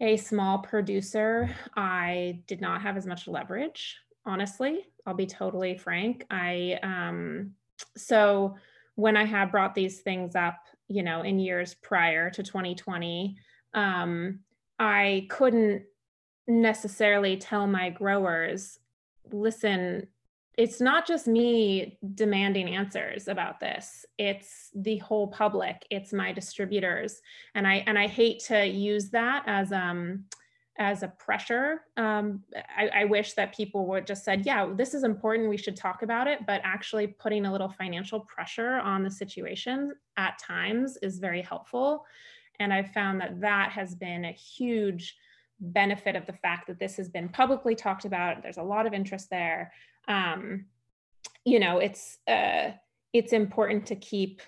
[0.00, 4.86] a small producer, I did not have as much leverage, honestly.
[5.06, 6.24] I'll be totally frank.
[6.30, 7.52] I, um,
[7.96, 8.56] so
[8.96, 13.36] when I had brought these things up, you know, in years prior to 2020,
[13.74, 14.40] um,
[14.78, 15.84] I couldn't
[16.48, 18.78] necessarily tell my growers,
[19.30, 20.08] listen,
[20.58, 24.04] it's not just me demanding answers about this.
[24.18, 25.86] It's the whole public.
[25.88, 27.22] It's my distributors.
[27.54, 30.24] And i and i hate to use that as um
[30.80, 31.82] as a pressure.
[31.96, 35.48] Um, I, I wish that people would just said yeah this is important.
[35.48, 36.44] We should talk about it.
[36.44, 42.04] But actually putting a little financial pressure on the situation at times is very helpful.
[42.58, 45.16] And i've found that that has been a huge
[45.60, 48.42] benefit of the fact that this has been publicly talked about.
[48.42, 49.72] There's a lot of interest there
[50.08, 50.66] um,
[51.44, 52.72] you know, it's uh,
[53.12, 54.42] it's important to keep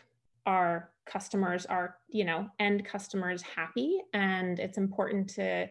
[0.47, 5.69] our customers, our you know, end customers happy, and it's important to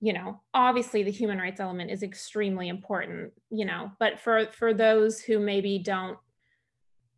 [0.00, 4.72] you know obviously the human rights element is extremely important you know but for for
[4.72, 6.16] those who maybe don't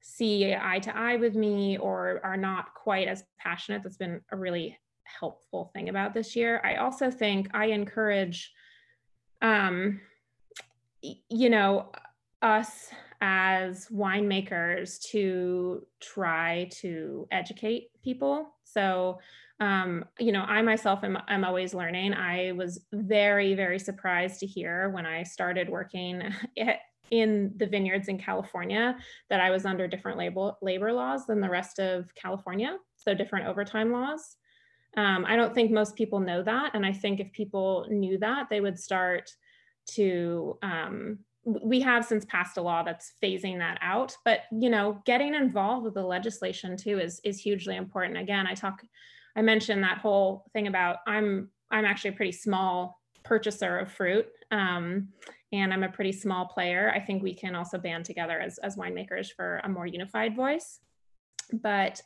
[0.01, 4.37] see eye to eye with me or are not quite as passionate that's been a
[4.37, 4.79] really
[5.19, 6.61] helpful thing about this year.
[6.65, 8.53] I also think i encourage
[9.43, 10.01] um
[11.03, 11.91] you know
[12.43, 12.89] us
[13.21, 18.55] as winemakers to try to educate people.
[18.65, 19.19] So,
[19.61, 22.15] um, you know, I myself am I'm always learning.
[22.15, 26.23] I was very, very surprised to hear when I started working
[27.11, 28.97] in the vineyards in California
[29.29, 32.79] that I was under different labor labor laws than the rest of California.
[32.97, 34.37] So different overtime laws.
[34.97, 38.49] Um, I don't think most people know that, and I think if people knew that,
[38.51, 39.31] they would start
[39.93, 45.01] to um, we have since passed a law that's phasing that out but you know
[45.07, 48.83] getting involved with the legislation too is is hugely important again i talk
[49.37, 54.27] i mentioned that whole thing about i'm i'm actually a pretty small purchaser of fruit
[54.51, 55.09] um,
[55.53, 58.77] and i'm a pretty small player i think we can also band together as, as
[58.77, 60.81] winemakers for a more unified voice
[61.53, 62.03] but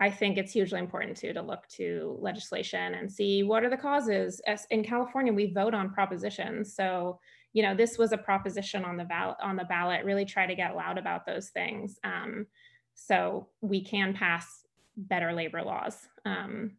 [0.00, 3.76] I think it's hugely important too to look to legislation and see what are the
[3.76, 4.40] causes.
[4.46, 6.74] As in California, we vote on propositions.
[6.74, 7.18] So
[7.52, 10.54] you know, this was a proposition on the ballot on the ballot, really try to
[10.54, 11.98] get loud about those things.
[12.04, 12.46] Um,
[12.94, 14.64] so we can pass
[14.96, 15.96] better labor laws.
[16.24, 16.72] Um,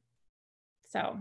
[0.89, 1.19] so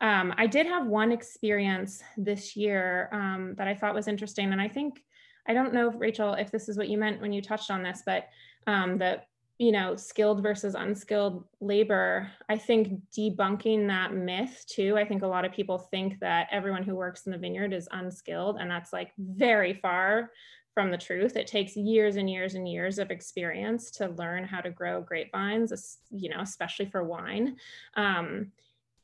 [0.00, 4.52] um, I did have one experience this year um, that I thought was interesting.
[4.52, 5.02] And I think,
[5.46, 8.02] I don't know, Rachel, if this is what you meant when you touched on this,
[8.04, 8.28] but
[8.66, 9.20] um, the
[9.58, 14.98] you know, skilled versus unskilled labor, I think debunking that myth too.
[14.98, 17.88] I think a lot of people think that everyone who works in the vineyard is
[17.92, 20.30] unskilled, and that's like very far
[20.74, 21.36] from the truth.
[21.36, 25.98] It takes years and years and years of experience to learn how to grow grapevines,
[26.10, 27.56] you know, especially for wine.
[27.96, 28.50] Um,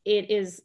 [0.04, 0.62] it is,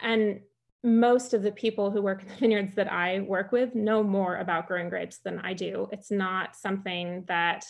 [0.00, 0.40] and
[0.82, 4.36] most of the people who work in the vineyards that I work with know more
[4.38, 5.88] about growing grapes than I do.
[5.92, 7.64] It's not something that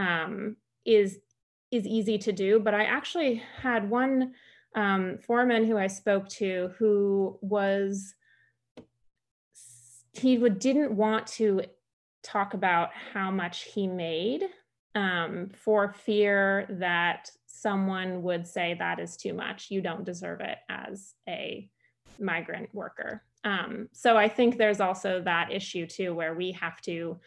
[0.00, 1.18] um, is
[1.70, 2.58] is easy to do.
[2.58, 4.32] But I actually had one
[4.74, 8.14] um, foreman who I spoke to who was
[10.12, 11.62] he would didn't want to
[12.22, 14.42] talk about how much he made
[14.94, 19.70] um, for fear that someone would say that is too much.
[19.70, 21.68] You don't deserve it as a
[22.18, 23.22] migrant worker.
[23.44, 27.20] Um, so I think there's also that issue too, where we have to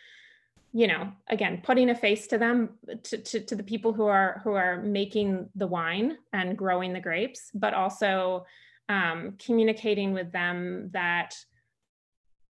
[0.73, 2.71] you know again putting a face to them
[3.03, 6.99] to, to, to, the people who are who are making the wine and growing the
[6.99, 8.45] grapes but also
[8.89, 11.35] um, communicating with them that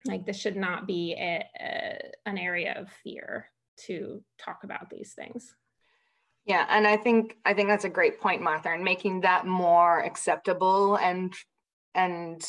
[0.05, 5.13] like this should not be a, a, an area of fear to talk about these
[5.13, 5.55] things.
[6.45, 9.99] Yeah and i think i think that's a great point martha and making that more
[10.03, 11.33] acceptable and
[11.95, 12.43] and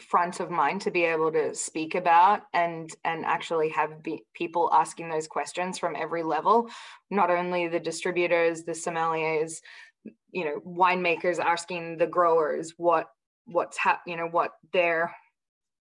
[0.00, 4.70] front of mind to be able to speak about and and actually have be, people
[4.72, 6.68] asking those questions from every level.
[7.10, 9.60] Not only the distributors the sommeliers
[10.32, 13.08] you know winemakers asking the growers what
[13.46, 15.14] what's hap you know what their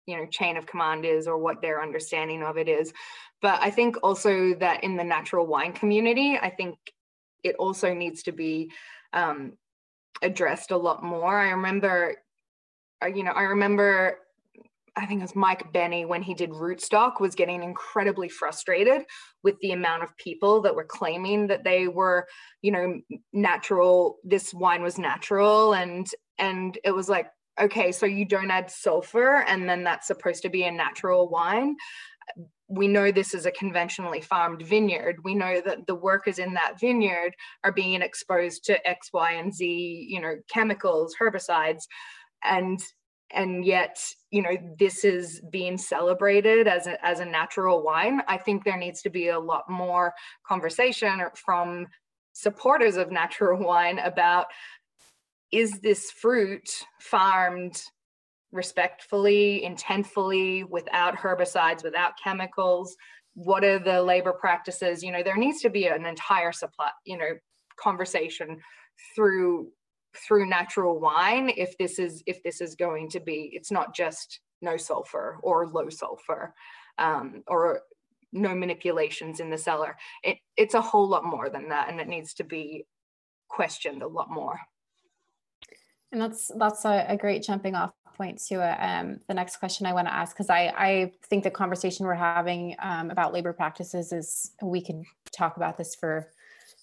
[0.07, 2.93] you know chain of command is or what their understanding of it is.
[3.41, 6.77] But i think also that in the natural wine community i think
[7.45, 8.71] it also needs to be
[9.13, 9.53] um,
[10.23, 11.39] addressed a lot more.
[11.39, 12.17] I remember
[13.03, 14.19] Uh, you know, I remember
[14.99, 19.03] I think it was Mike Bennie when he did Rootstock was getting incredibly frustrated
[19.45, 22.27] with the amount of people that were claiming that they were,
[22.63, 23.01] you know,
[23.33, 24.17] natural.
[24.25, 27.29] This wine was natural, and and it was like,
[27.61, 31.77] okay, so you don't add sulfur, and then that's supposed to be a natural wine.
[32.69, 35.17] we know this is a conventionally farmed vineyard.
[35.25, 37.35] We know that the workers in that vineyard
[37.65, 41.85] are being exposed to X, Y, and Z, you know, chemicals, herbicides,
[42.45, 42.81] and
[43.31, 43.99] and yet,
[44.31, 48.23] you know, this is being celebrated as a, as a natural wine.
[48.27, 50.15] I think there needs to be a lot more
[50.47, 51.89] conversation from
[52.33, 54.47] supporters of natural wine about
[55.53, 56.69] is this fruit
[57.01, 57.83] farmed
[58.53, 62.97] respectfully, intentfully, without herbicides, without chemicals?
[63.35, 65.03] What are the labor practices?
[65.03, 67.31] You know, there needs to be an entire supply, you know,
[67.79, 68.59] conversation
[69.15, 69.69] through
[70.17, 74.41] through natural wine if this is if this is going to be it's not just
[74.61, 76.55] no sulfur or low sulfur
[76.99, 77.83] um, or
[78.33, 79.97] no manipulations in the cellar.
[80.23, 82.87] It, it's a whole lot more than that and it needs to be
[83.49, 84.59] questioned a lot more.
[86.13, 89.93] And that's that's a, a great jumping off point to um, the next question I
[89.93, 94.13] want to ask because I, I think the conversation we're having um, about labor practices
[94.13, 95.03] is we could
[95.33, 96.31] talk about this for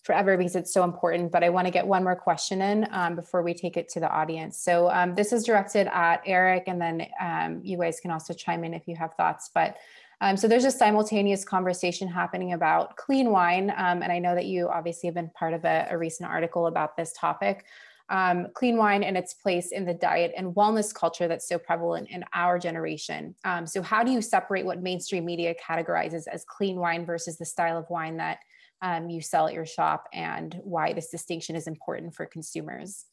[0.06, 1.32] forever because it's so important.
[1.32, 4.00] But I want to get one more question in um, before we take it to
[4.00, 4.58] the audience.
[4.58, 8.64] So um, this is directed at Eric, and then um, you guys can also chime
[8.64, 9.50] in if you have thoughts.
[9.54, 9.78] But
[10.22, 14.70] um, so there's a simultaneous conversation happening about clean wine, and I know that you
[14.70, 17.66] obviously have been part of a, a recent article about this topic
[18.10, 22.10] um, clean wine and its place in the diet and wellness culture that's so prevalent
[22.10, 23.34] in our generation.
[23.44, 27.46] Um, so, how do you separate what mainstream media categorizes as clean wine versus the
[27.46, 28.40] style of wine that
[28.86, 33.06] um, you sell at your shop, and why this distinction is important for consumers?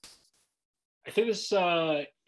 [1.07, 2.05] I think this uh,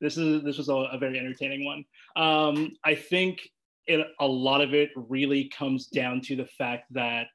[0.00, 1.84] this is this was a, a very entertaining one.
[2.14, 3.40] Um, I think
[3.86, 7.28] it, a lot of it really comes down to the fact that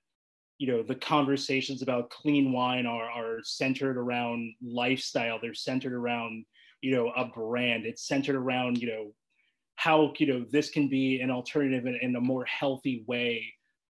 [0.59, 6.43] you know the conversations about clean wine are are centered around lifestyle they're centered around
[6.81, 9.13] you know a brand it's centered around you know
[9.75, 13.45] how you know this can be an alternative in, in a more healthy way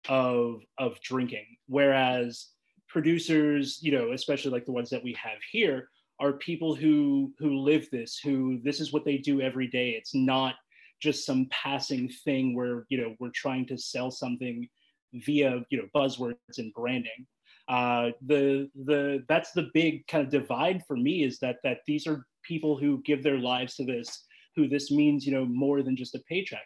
[0.10, 2.48] of of drinking whereas
[2.88, 5.90] producers you know especially like the ones that we have here
[6.20, 10.16] are people who who live this who this is what they do every day it's
[10.16, 10.56] not
[11.02, 14.68] just some passing thing where you know we're trying to sell something
[15.14, 17.26] via you know buzzwords and branding.
[17.68, 22.08] Uh, the the that's the big kind of divide for me is that that these
[22.08, 25.96] are people who give their lives to this, who this means you know more than
[25.96, 26.66] just a paycheck.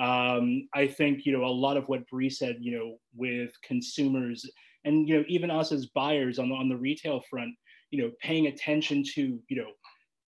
[0.00, 4.48] Um, I think you know a lot of what Bree said, you know, with consumers
[4.84, 7.54] and you know even us as buyers on the on the retail front,
[7.90, 9.70] you know, paying attention to you know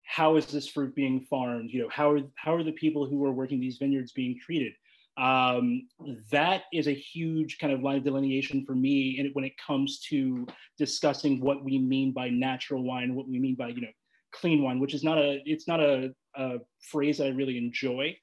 [0.04, 3.24] how is this fruit being farmed, you know, how are how are the people who
[3.24, 4.72] are working these vineyards being treated?
[5.16, 5.86] um,
[6.32, 10.00] that is a huge kind of line of delineation for me and when it comes
[10.00, 10.46] to
[10.76, 13.92] discussing what we mean by natural wine what we mean by you know
[14.32, 16.56] clean wine which is not a it's not a, a
[16.90, 18.14] phrase i really enjoy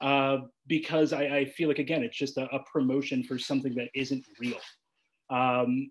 [0.00, 3.88] uh, because I, I, feel like again it's just a, a, promotion for something that
[3.94, 4.58] isn't real.
[5.28, 5.90] Um,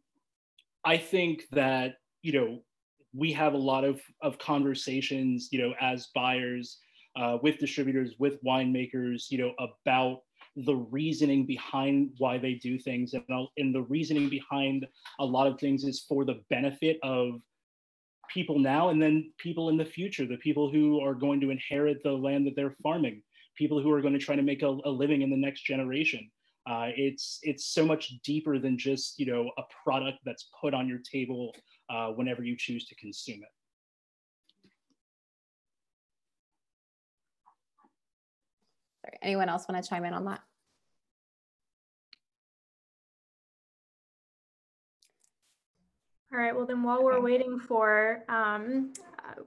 [0.86, 2.60] i think that you know
[3.14, 6.80] we have a lot of, of conversations you know as buyers
[7.16, 10.20] uh, with distributors with winemakers you know about
[10.66, 13.14] the reasoning behind why they do things.
[13.14, 13.24] And,
[13.58, 14.86] and the reasoning behind
[15.20, 17.42] a lot of things is for the benefit of
[18.30, 21.98] people now and then people in the future the people who are going to inherit
[22.04, 23.24] the land that they're farming
[23.60, 26.32] people who are going to try to make a, a living in the next generation.
[26.66, 30.88] Uh, it's it's so much deeper than just you know a product that's put on
[30.88, 31.54] your table
[31.90, 33.50] uh, whenever you choose to consume it.
[39.02, 40.42] Sorry, anyone else want to chime in on that?
[46.32, 49.42] All right, well then while we're waiting for um, uh,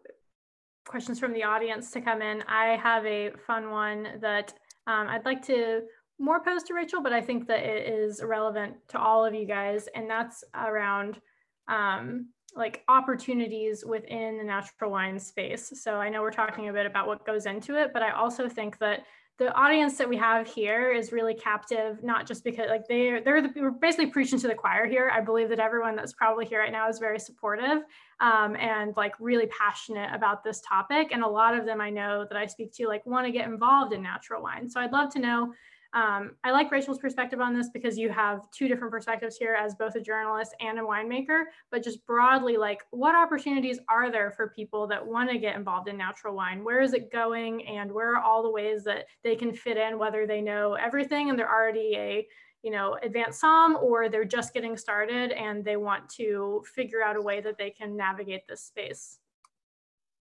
[0.93, 4.53] questions from the audience to come in, I have a fun one that
[4.86, 5.80] um, I'd like to
[6.18, 9.47] more pose to Rachel, but I think that it is relevant to all of you
[9.47, 11.18] guys, and that's around
[11.66, 15.72] um, like opportunities within the natural wine space.
[15.82, 18.47] So I know we're talking a bit about what goes into it, but I also
[18.47, 19.01] think that
[19.43, 23.43] the audience that we have here is really captive, not just because like they're they're
[23.43, 25.11] the, we're basically preaching to the choir here.
[25.12, 27.82] I believe that everyone that's probably here right now is very supportive
[28.20, 31.09] um, and like really passionate about this topic.
[31.11, 33.49] And a lot of them I know that I speak to like want to get
[33.49, 34.70] involved in natural wine.
[34.70, 35.53] So I'd love to know
[35.95, 39.74] um, I like Rachel's perspective on this because you have two different perspectives here as
[39.74, 44.49] both a journalist and a winemaker, but just broadly, like what opportunities are there for
[44.49, 46.64] people that want to get involved in natural wine?
[46.64, 49.99] Where is it going and where are all the ways that they can fit in,
[49.99, 52.26] whether they know everything and they're already a
[52.62, 57.16] you know, advanced somm or they're just getting started and they want to figure out
[57.16, 59.18] a way that they can navigate this space?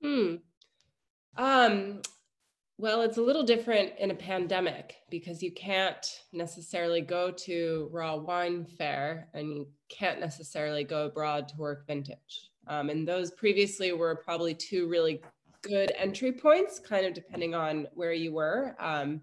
[0.02, 0.36] Hmm.
[1.36, 2.00] Um,
[2.80, 8.16] Well, it's a little different in a pandemic because you can't necessarily go to Raw
[8.16, 12.48] Wine Fair and you can't necessarily go abroad to work vintage.
[12.68, 15.20] Um, and those previously were probably two really
[15.60, 18.74] good entry points, kind of depending on where you were.
[18.80, 19.20] Um,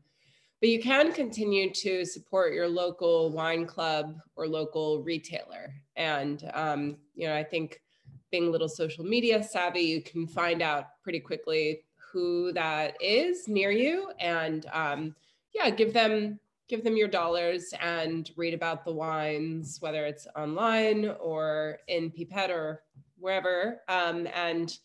[0.61, 5.73] but you can continue to support your local wine club or local retailer.
[5.95, 7.81] And, um, you know, I think
[8.29, 11.81] being a little social media savvy, you can find out pretty quickly
[12.11, 15.15] who that is near you and um,
[15.53, 21.09] yeah give them give them your dollars and read about the wines whether it's online
[21.19, 22.83] or in pipette or
[23.17, 24.79] wherever um, and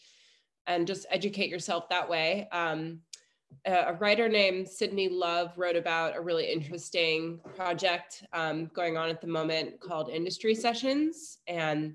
[0.66, 3.00] and just educate yourself that way um,
[3.64, 9.20] a writer named Sydney Love wrote about a really interesting project um, going on at
[9.20, 11.38] the moment called Industry Sessions.
[11.46, 11.94] And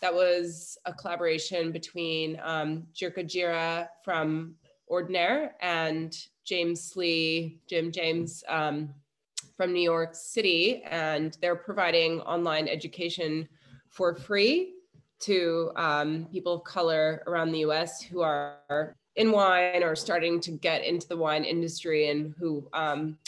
[0.00, 4.54] that was a collaboration between um, Jirka Jira from
[4.86, 8.94] Ordinaire and James Lee, Jim James um,
[9.56, 13.48] from New York City, and they're providing online education
[13.88, 14.74] for free
[15.20, 20.52] to um, people of color around the US who are in wine or starting to
[20.52, 23.18] get into the wine industry and who um,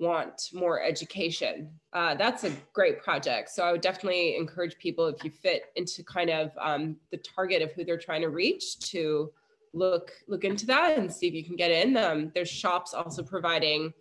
[0.00, 1.70] want more education.
[1.92, 3.50] Uh, that's a great project.
[3.50, 7.60] So I would definitely encourage people if you fit into kind of um, the target
[7.60, 9.30] of who they're trying to reach to
[9.72, 11.96] look look into that and see if you can get in.
[11.96, 13.92] Um, there's shops also providing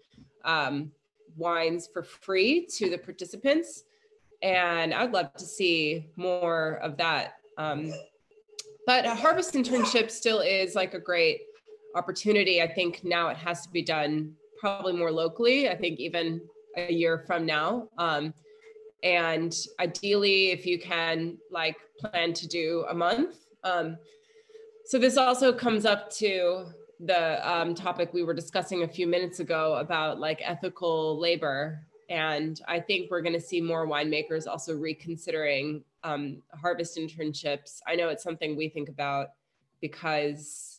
[0.46, 0.92] um,
[1.36, 3.84] wines for free to the participants,
[4.42, 7.34] and I'd love to see more of that.
[7.58, 7.94] Um,
[8.88, 11.42] but a harvest internship still is like a great
[11.94, 12.62] opportunity.
[12.62, 15.70] I think now it has to be done probably more locally.
[15.70, 16.42] I think even
[16.78, 17.90] a year from now.
[17.98, 18.34] Um,
[19.04, 23.98] and ideally, if you can like plan to do a month, um,
[24.86, 26.66] so this also comes up to
[27.00, 31.86] the um, topic we were discussing a few minutes ago about like ethical labor.
[32.10, 37.80] And I think we're going to see more winemakers also reconsidering um, harvest internships.
[37.88, 39.28] I know it's something we think about
[39.80, 40.79] because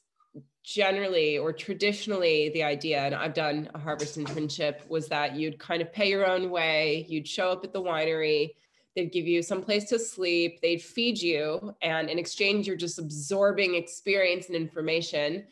[0.62, 5.80] generally or traditionally the idea and i've done a harvest internship was that you'd kind
[5.80, 8.50] of pay your own way you'd show up at the winery
[8.96, 10.60] They'd give you some place to sleep.
[10.60, 11.74] They'd feed you.
[11.80, 15.46] And in exchange, you're just absorbing experience and information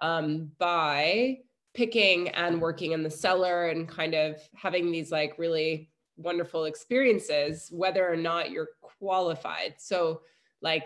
[0.00, 1.40] um, by
[1.74, 7.68] picking and working in the cellar and kind of having these like really wonderful experiences,
[7.72, 9.74] whether or not you're qualified.
[9.78, 10.22] So,
[10.60, 10.84] like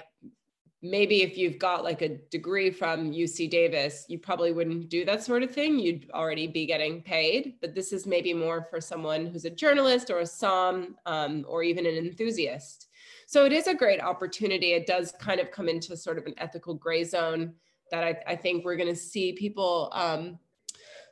[0.83, 5.25] maybe if you've got like a degree from UC Davis, you probably wouldn't do that
[5.25, 5.79] sort of thing.
[5.79, 7.55] You'd already be getting paid.
[7.61, 11.63] But this is maybe more for someone who's a journalist or a som um, or
[11.63, 12.89] even an enthusiast.
[13.27, 14.73] So it is a great opportunity.
[14.73, 17.55] It does kind of come into sort of an ethical gray zone
[17.91, 20.39] that I, I think we're going to see people um,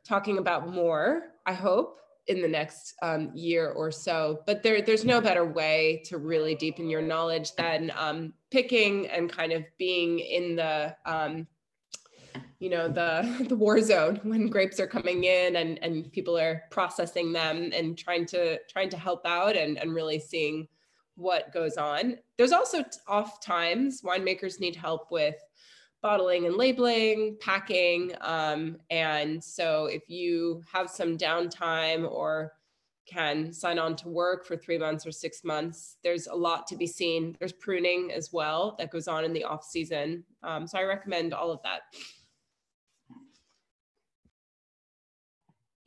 [0.05, 1.99] talking about more, I hope
[2.29, 4.43] in the next um, year or so.
[4.47, 9.31] But there, there's no better way to really deepen your knowledge than um, picking and
[9.31, 11.47] kind of being in the, um,
[12.59, 16.63] you know, the the war zone when grapes are coming in and and people are
[16.71, 20.67] processing them and trying to trying to help out and and really seeing
[21.17, 22.17] what goes on.
[22.37, 25.37] There's also off times winemakers need help with
[26.07, 28.13] bottling and labeling, packing.
[28.21, 32.53] Um, and so if you have some downtime or
[33.13, 36.77] can sign on to work for three months or six months, there's a lot to
[36.77, 37.35] be seen.
[37.41, 40.23] There's pruning as well that goes on in the off season.
[40.45, 41.81] Um, so I recommend all of that.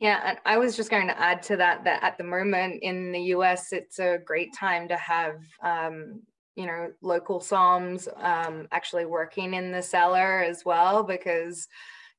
[0.00, 3.10] Yeah, and I was just going to add to that that at the moment in
[3.10, 6.20] the US, it's a great time to have um,
[6.60, 11.66] you know local somms um, actually working in the cellar as well because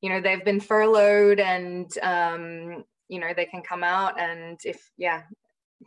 [0.01, 4.89] you know they've been furloughed and um, you know they can come out and if
[4.97, 5.21] yeah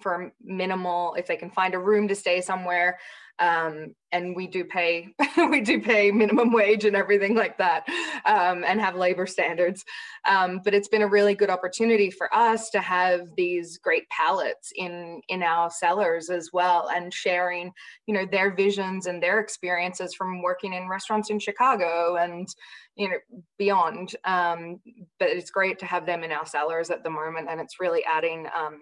[0.01, 2.99] for minimal if they can find a room to stay somewhere
[3.41, 5.09] um, and we do pay
[5.51, 7.85] we do pay minimum wage and everything like that
[8.27, 9.85] um, and have labor standards.
[10.29, 14.73] Um, but it's been a really good opportunity for us to have these great palates
[14.77, 17.73] in in our cellars as well and sharing
[18.07, 22.49] you know their visions and their experiences from working in restaurants in chicago and
[22.95, 23.17] you know
[23.59, 24.15] beyond.
[24.25, 24.81] Um,
[25.19, 28.05] but it's great to have them in our cellars at the moment and it's really
[28.05, 28.81] adding um,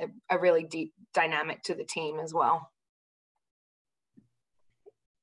[0.00, 2.70] a, a really deep dynamic to the team as well.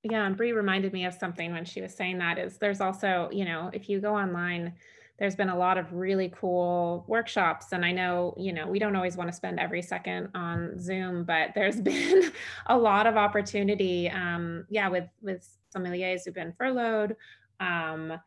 [0.03, 3.29] Yeah, and Bree reminded me of something when she was saying that is there's also,
[3.31, 4.73] you know, if you go online,
[5.17, 7.71] there's been a lot of really cool workshops.
[7.71, 11.23] And i know you know we don't always want to spend every second on zoom
[11.23, 12.31] but there's been
[12.67, 17.15] a lot of opportunity um, yeah with with sommeliers who've been furloughed
[17.59, 18.19] um,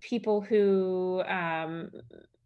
[0.00, 1.90] people who um,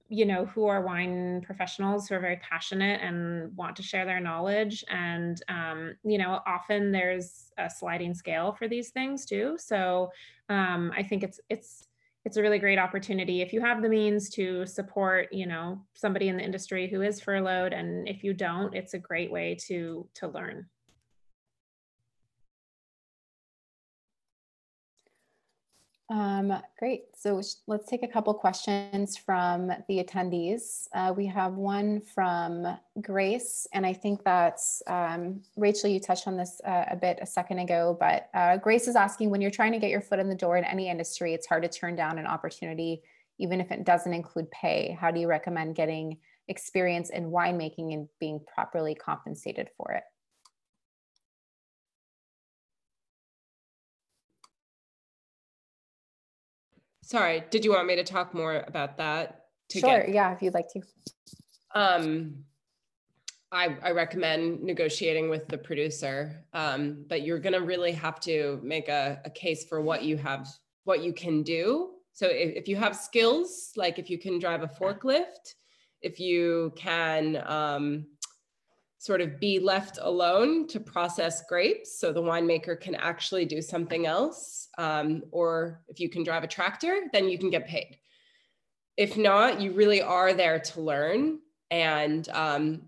[0.08, 4.20] you know who are wine professionals who are very passionate and want to share their
[4.20, 9.56] knowledge and um, you know often there's a sliding scale for these things too.
[9.58, 10.10] So
[10.48, 11.86] um, i think it's it's
[12.24, 16.28] it's a really great opportunity if you have the means to support you know somebody
[16.28, 20.08] in the industry who is furloughed and if you don't it's a great way to
[20.14, 20.66] to learn
[26.10, 27.04] Um, great.
[27.16, 30.86] So let's take a couple questions from the attendees.
[30.92, 32.66] Uh, we have one from
[33.00, 35.88] Grace, and I think that's um, Rachel.
[35.88, 39.30] You touched on this uh, a bit a second ago, but uh, Grace is asking
[39.30, 41.62] when you're trying to get your foot in the door in any industry, it's hard
[41.62, 43.02] to turn down an opportunity,
[43.38, 44.96] even if it doesn't include pay.
[45.00, 50.02] How do you recommend getting experience in winemaking and being properly compensated for it?
[57.04, 59.42] Sorry, did you want me to talk more about that?
[59.70, 60.08] sure, get...
[60.08, 60.80] yeah, if you'd like to.
[61.74, 62.44] Um,
[63.52, 68.58] I, I recommend negotiating with the producer, um, but you're going to really have to
[68.62, 70.48] make a, a case for what you have,
[70.84, 71.90] what you can do.
[72.14, 75.54] So if, if you have skills, like if you can drive a forklift,
[76.00, 78.06] if you can um,
[79.04, 84.06] sort of be left alone to process grapes so the winemaker can actually do something
[84.06, 84.70] else.
[84.78, 87.98] Um, or if you can drive a tractor, then you can get paid.
[88.96, 91.40] If not, you really are there to learn.
[91.70, 92.80] And um,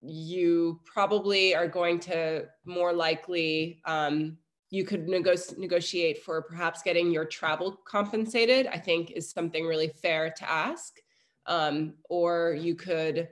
[0.00, 4.38] you probably are going to more likely, um,
[4.70, 9.88] you could nego- negotiate for perhaps getting your travel compensated, I think is something really
[9.88, 11.00] fair to ask.
[11.46, 13.28] Um, or you could,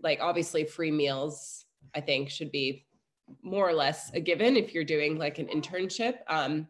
[0.00, 1.64] like, obviously, free meals
[1.94, 2.86] I think should be
[3.42, 6.18] more or less a given if you're doing like an internship.
[6.28, 6.68] Um,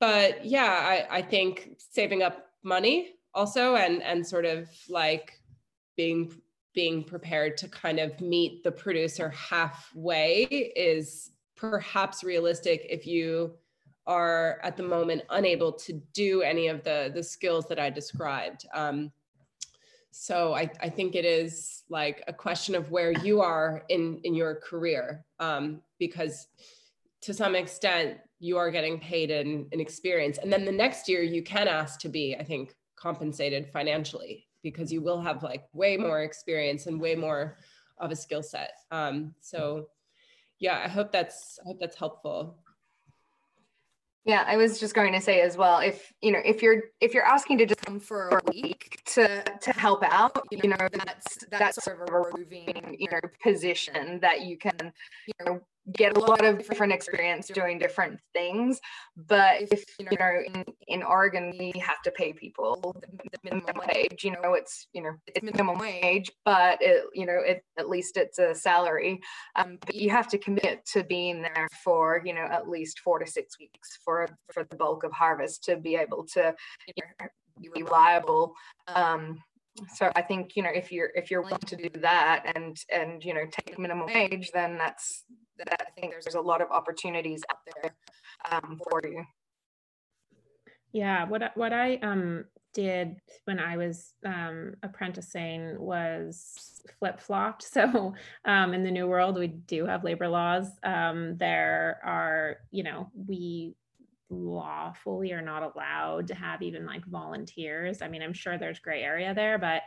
[0.00, 5.32] but yeah, I, I think saving up money also and and sort of like
[5.96, 6.32] being
[6.74, 13.54] being prepared to kind of meet the producer halfway is perhaps realistic if you
[14.06, 18.66] are at the moment unable to do any of the the skills that I described.
[18.74, 19.12] Um,
[20.18, 24.34] so I, I think it is like a question of where you are in in
[24.34, 26.48] your career um, because
[27.20, 30.38] to some extent you are getting paid in, in experience.
[30.38, 34.90] And then the next year you can ask to be i think compensated financially because
[34.90, 37.58] you will have like way more experience and way more
[37.98, 38.72] of a skill set.
[38.90, 39.88] Um, so
[40.58, 42.56] yeah i hope that's i hope that's helpful.
[44.24, 47.14] Yeah, I was just going to say as well, if you know, if you're if
[47.14, 51.38] you're asking to just come for a week to to help out, you know, that's
[51.50, 54.92] that's sort of a removing, you know, position that you can,
[55.26, 55.60] you know,
[55.92, 58.78] get a lot of different experience doing different things.
[59.16, 64.22] But if you know, in, in Oregon, we have to pay people the minimum wage.
[64.22, 68.18] You know, it's you know it's minimum wage, but it you know it at least
[68.18, 69.20] it's a salary.
[69.54, 73.18] Um, but you have to commit to being there for you know at least four
[73.18, 76.54] to six weeks for for the bulk of harvest to be able to
[76.86, 77.28] you know,
[77.74, 78.54] reliable.
[78.88, 79.42] Um,
[79.94, 83.22] so I think you know if you're if you're willing to do that and and
[83.22, 85.24] you know take minimum wage, then that's
[85.58, 87.94] that I think there's a lot of opportunities out there
[88.50, 89.24] um, for you.
[90.92, 92.44] Yeah, what what I um,
[92.76, 97.66] did when I was um, apprenticing was flip flopped.
[97.76, 100.68] So um, in the new world, we do have labor laws.
[100.82, 103.74] Um, there are, you know, we
[104.30, 108.02] lawfully are not allowed to have even like volunteers.
[108.02, 109.82] I mean, I'm sure there's gray area there, but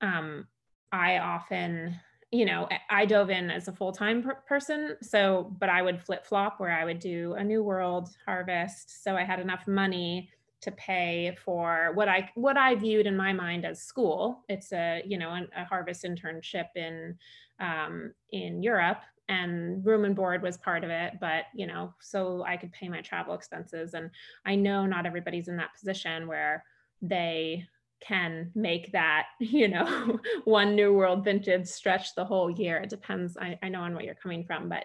[0.00, 0.46] um,
[0.92, 1.98] I often
[2.30, 4.96] you know, I dove in as a full time per- person.
[5.00, 9.02] So, but I would flip flop where I would do a New World harvest.
[9.02, 13.32] So I had enough money to pay for what I what I viewed in my
[13.32, 14.44] mind as school.
[14.48, 17.16] It's a you know a, a harvest internship in
[17.60, 21.14] um, in Europe, and room and board was part of it.
[21.20, 23.94] But you know, so I could pay my travel expenses.
[23.94, 24.10] And
[24.44, 26.64] I know not everybody's in that position where
[27.02, 27.66] they
[28.00, 32.78] can make that, you know, one new world vintage stretch the whole year.
[32.78, 34.84] It depends, I, I know on what you're coming from, but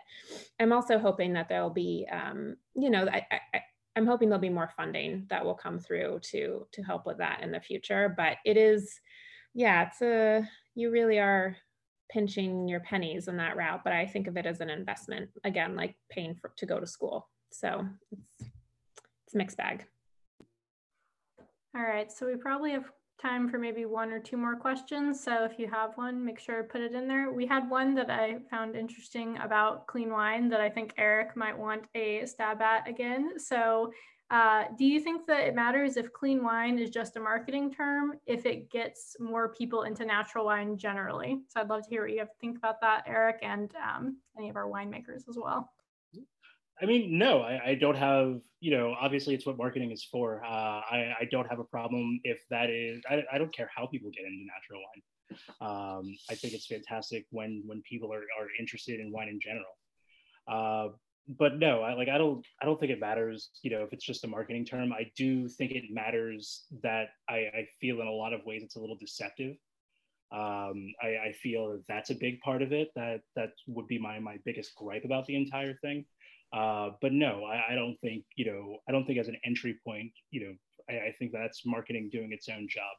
[0.59, 3.61] I'm also hoping that there'll be, um, you know, I, I,
[3.95, 7.41] I'm hoping there'll be more funding that will come through to to help with that
[7.41, 8.13] in the future.
[8.17, 8.99] But it is,
[9.53, 11.55] yeah, it's a you really are
[12.13, 13.81] pinching your pennies in that route.
[13.83, 16.87] But I think of it as an investment again, like paying for to go to
[16.87, 17.27] school.
[17.51, 18.49] So it's
[19.25, 19.85] it's a mixed bag.
[21.75, 25.23] All right, so we probably have time for maybe one or two more questions.
[25.23, 27.31] So if you have one, make sure to put it in there.
[27.31, 31.57] We had one that I found interesting about clean wine that I think Eric might
[31.57, 33.39] want a stab at again.
[33.39, 33.91] So
[34.29, 38.13] Uh, do you think that it matters if clean wine is just a marketing term
[38.25, 41.39] if it gets more people into natural wine generally?
[41.49, 44.17] So I'd love to hear what you have to think about that, Eric, and um,
[44.37, 45.69] any of our winemakers as well.
[46.81, 50.43] I mean, no, I, I, don't have, you know, obviously it's what marketing is for.
[50.43, 53.85] Uh, I, I, don't have a problem if that is, I, I, don't care how
[53.85, 55.03] people get into natural wine.
[55.61, 59.77] Um, I think it's fantastic when when people are, are interested in wine in general.
[60.47, 60.93] Uh,
[61.27, 64.05] but no, I like I don't I don't think it matters, you know, if it's
[64.05, 64.91] just a marketing term.
[64.91, 68.75] I do think it matters that I, I feel in a lot of ways it's
[68.75, 69.55] a little deceptive.
[70.31, 72.89] Um, I, I feel that that's a big part of it.
[72.95, 76.05] That that would be my my biggest gripe about the entire thing.
[76.51, 79.79] Uh, but no, I, I, don't think you know I don't think as an entry
[79.85, 80.53] point, you know,
[80.89, 82.95] I, I think that's marketing doing its own job.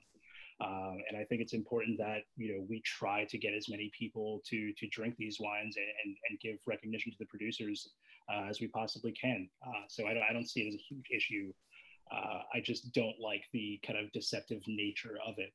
[0.64, 3.90] Um, and I think it's important that you know we try to get as many
[3.98, 7.90] people to to drink these wines and, and, and give recognition to the producers
[8.32, 9.48] uh, as we possibly can.
[9.66, 11.52] Uh, so I don't, I don't see it as a huge issue.
[12.12, 15.52] Uh, I just don't like the kind of deceptive nature of it.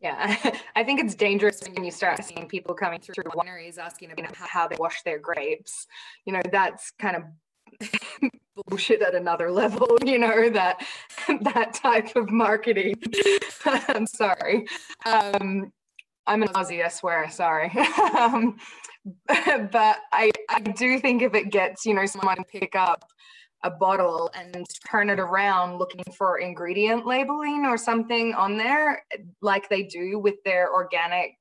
[0.00, 0.36] Yeah,
[0.76, 4.66] I think it's dangerous when you start seeing people coming through wineries asking about how
[4.68, 5.86] they wash their grapes.
[6.24, 7.24] You know, that's kind of
[8.68, 10.84] bullshit at another level you know that
[11.42, 12.94] that type of marketing.
[13.64, 14.66] I'm sorry.
[15.06, 15.72] Um
[16.26, 17.70] i'm an aussie i swear sorry.
[18.18, 18.56] Um,
[19.26, 23.04] but i i do think if it gets you know someone pick up
[23.62, 29.02] a bottle and turn it around looking for ingredient labeling or something on there
[29.42, 31.32] like they do with their organic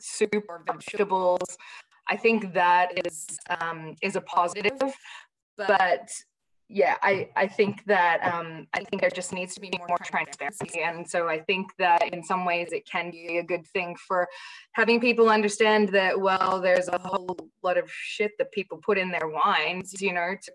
[0.00, 1.56] soup or vegetables
[2.08, 3.26] i think that is
[3.60, 4.94] um, is a positive
[5.66, 6.10] but
[6.70, 10.82] yeah, I, I think that um, I think there just needs to be more transparency.
[10.82, 14.28] And so I think that in some ways it can be a good thing for
[14.72, 19.10] having people understand that, well, there's a whole lot of shit that people put in
[19.10, 20.52] their wines, you know, to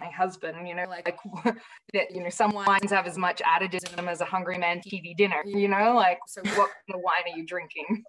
[0.00, 1.16] my husband, you know, like,
[1.92, 4.80] that, you know, some wines have as much additives in them as a hungry man
[4.80, 8.04] TV dinner, you know, like, so what kind of wine are you drinking?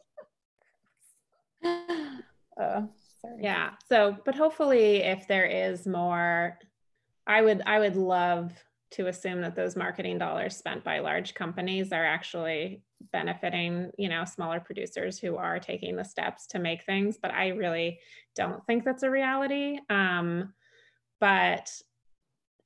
[2.57, 2.83] Uh,
[3.39, 3.71] yeah.
[3.88, 6.57] So, but hopefully if there is more
[7.28, 8.51] I would I would love
[8.91, 14.23] to assume that those marketing dollars spent by large companies are actually benefiting, you know,
[14.26, 17.99] smaller producers who are taking the steps to make things, but I really
[18.36, 19.80] don't think that's a reality.
[19.89, 20.53] Um,
[21.19, 21.71] but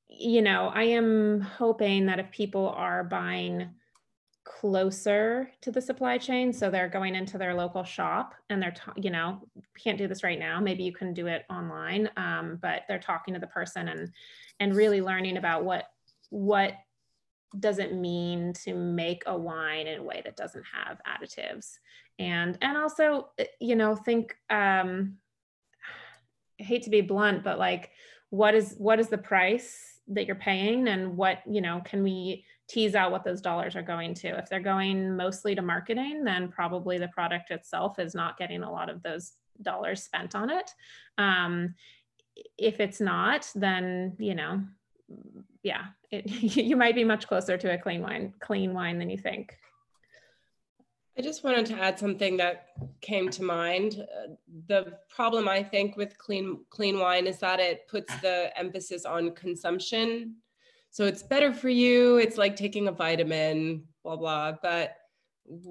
[0.09, 3.69] you know, I am hoping that if people are buying
[4.45, 8.93] closer to the supply chain so they're going into their local shop and they're ta-
[8.95, 9.41] you know
[9.79, 10.59] can't do this right now.
[10.59, 12.09] Maybe you can do it online.
[12.17, 14.11] Um, but they're talking to the person and
[14.59, 15.85] and really learning about what
[16.29, 16.73] what
[17.57, 21.77] does it mean to make a wine in a way that doesn't have additives.
[22.19, 25.17] And and also eh, you know think um
[26.59, 27.91] I hate to be blunt but like
[28.29, 32.45] what is what is the price that you're paying and what you know can we
[32.69, 34.27] tease out what those dollars are going to.
[34.37, 38.71] If they're going mostly to marketing, then probably the product itself is not getting a
[38.71, 40.71] lot of those dollars spent on it.
[41.17, 41.73] Um,
[42.57, 44.61] if it's not, then you know,
[45.63, 49.17] yeah, it, you might be much closer to a clean wine, clean wine than you
[49.17, 49.57] think.
[51.17, 52.67] I just wanted to add something that
[53.01, 54.01] came to mind.
[54.01, 54.35] Uh,
[54.67, 59.31] the problem I think with clean clean wine is that it puts the emphasis on
[59.31, 60.35] consumption
[60.91, 62.17] so it's better for you.
[62.17, 64.53] It's like taking a vitamin, blah, blah.
[64.61, 64.95] But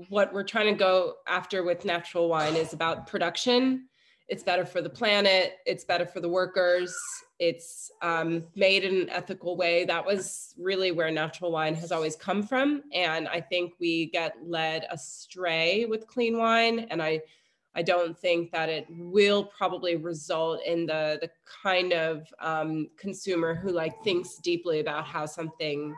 [0.09, 3.89] what we're trying to go after with natural wine is about production.
[4.29, 5.55] It's better for the planet.
[5.65, 6.95] It's better for the workers.
[7.39, 9.85] It's um, made in an ethical way.
[9.85, 12.83] That was really where natural wine has always come from.
[12.93, 16.81] And I think we get led astray with clean wine.
[16.91, 17.23] And I
[17.79, 21.31] I don't think that it will probably result in the the
[21.63, 25.95] kind of um, consumer who like thinks deeply about how something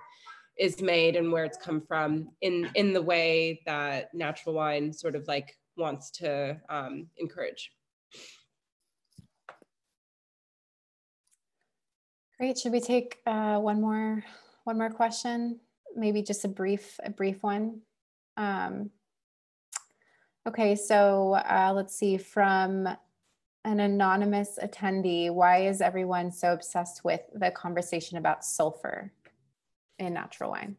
[0.59, 5.15] is made and where it's come from in in the way that natural wine sort
[5.15, 7.73] of like wants to um, encourage.
[12.39, 12.59] Great.
[12.59, 14.23] Should we take uh, one more
[14.65, 15.61] one more question?
[15.97, 17.81] Maybe just a brief a brief one.
[18.37, 18.91] Um,
[20.49, 22.89] Okay, so uh, let's see from
[23.65, 29.13] an anonymous attendee, why is everyone so obsessed with the conversation about sulfur
[29.99, 30.77] in natural wine?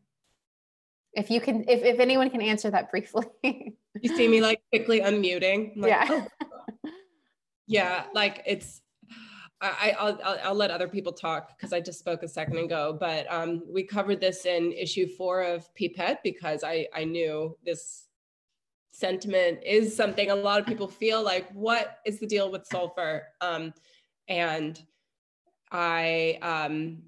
[1.14, 3.26] If you can, if, if anyone can answer that briefly.
[3.43, 5.74] you see me like quickly unmuting.
[5.76, 6.26] Like, yeah.
[6.41, 6.89] Oh.
[7.68, 8.82] yeah, like it's,
[9.62, 12.97] I, I'll, I'll, I'll, let other people talk because I just spoke a second ago,
[12.99, 18.07] but um, we covered this in issue four of Pipette because I, I knew this
[18.92, 23.24] sentiment is something a lot of people feel like what is the deal with sulfur
[23.42, 23.74] um,
[24.28, 24.82] and
[25.72, 27.04] I um,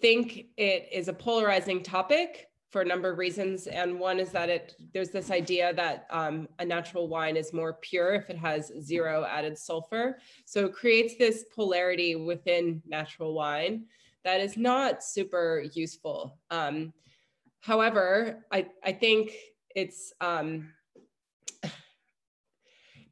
[0.00, 3.66] think it is a polarizing topic for a number of reasons.
[3.66, 7.74] And one is that it there's this idea that um, a natural wine is more
[7.82, 10.18] pure if it has zero added sulfur.
[10.44, 13.84] So it creates this polarity within natural wine
[14.24, 16.38] that is not super useful.
[16.50, 16.92] Um,
[17.60, 19.32] however, I, I think
[19.74, 20.72] it's um,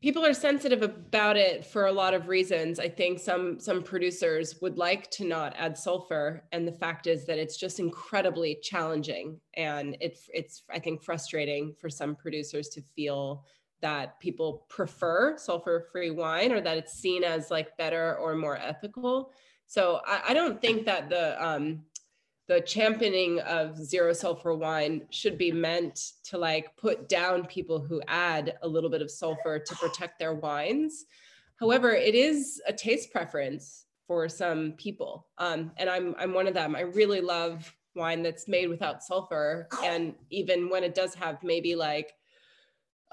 [0.01, 2.79] people are sensitive about it for a lot of reasons.
[2.79, 7.25] I think some some producers would like to not add sulfur, and the fact is
[7.27, 12.83] that it's just incredibly challenging, and it, it's I think frustrating for some producers to
[12.95, 13.45] feel
[13.81, 19.31] that people prefer sulfur-free wine or that it's seen as like better or more ethical.
[19.67, 21.83] So I, I don't think that the um,
[22.49, 28.01] the championing of zero sulfur wine should be meant to like put down people who
[28.09, 31.05] add a little bit of sulfur to protect their wines.
[31.61, 35.27] However, it is a taste preference for some people.
[35.37, 36.75] Um, and I'm, I'm one of them.
[36.75, 39.69] I really love wine that's made without sulfur.
[39.85, 42.15] And even when it does have maybe like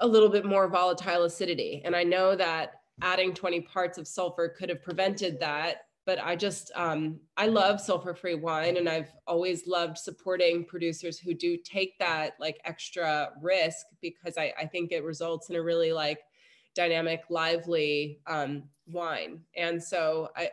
[0.00, 1.82] a little bit more volatile acidity.
[1.84, 6.36] And I know that adding 20 parts of sulfur could have prevented that but I
[6.36, 11.58] just um, I love sulfur free wine, and I've always loved supporting producers who do
[11.58, 16.20] take that like extra risk because I, I think it results in a really like
[16.76, 19.40] dynamic, lively um, wine.
[19.56, 20.50] And so I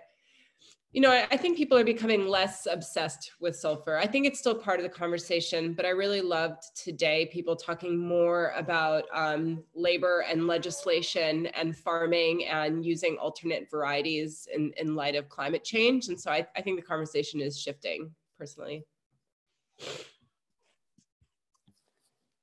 [0.94, 3.98] you know, I, I, think people are becoming less obsessed with sulfur.
[3.98, 7.98] I think it's still part of the conversation, but I really loved today people talking
[7.98, 15.16] more about um, labor and legislation and farming and using alternate varieties in, in light
[15.16, 16.10] of climate change.
[16.10, 18.86] And so I, I think the conversation is shifting personally.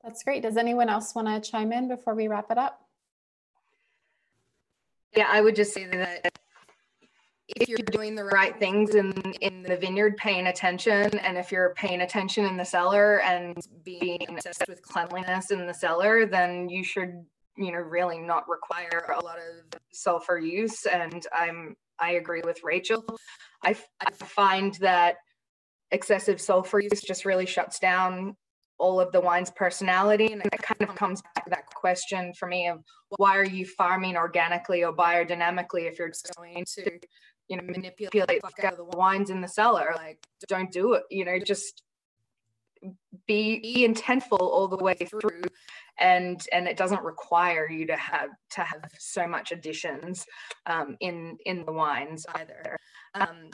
[0.03, 0.43] That's great.
[0.43, 2.81] Does anyone else want to chime in before we wrap it up?
[5.15, 6.39] Yeah, I would just say that
[7.57, 11.75] if you're doing the right things in in the vineyard paying attention and if you're
[11.75, 16.85] paying attention in the cellar and being obsessed with cleanliness in the cellar then you
[16.85, 17.25] should
[17.57, 20.87] you know really not require a lot of sulfur use.
[20.87, 23.05] And i'm i agree with rachel.
[23.63, 25.17] I, I find that
[25.91, 28.37] excessive sulfur use just really shuts down
[28.79, 30.33] all of the wine's personality.
[30.33, 32.83] And it kind of comes back to that question for me of
[33.17, 36.99] why are you farming organically or biodynamically if you're just going to
[37.51, 39.93] you know, manipulate the fuck out of the wines in the cellar.
[39.97, 41.03] Like, don't do it.
[41.11, 41.83] You know, just
[43.27, 45.43] be, be intentful all the way through,
[45.99, 50.25] and and it doesn't require you to have to have so much additions
[50.67, 52.77] um, in in the wines either.
[53.15, 53.51] Um,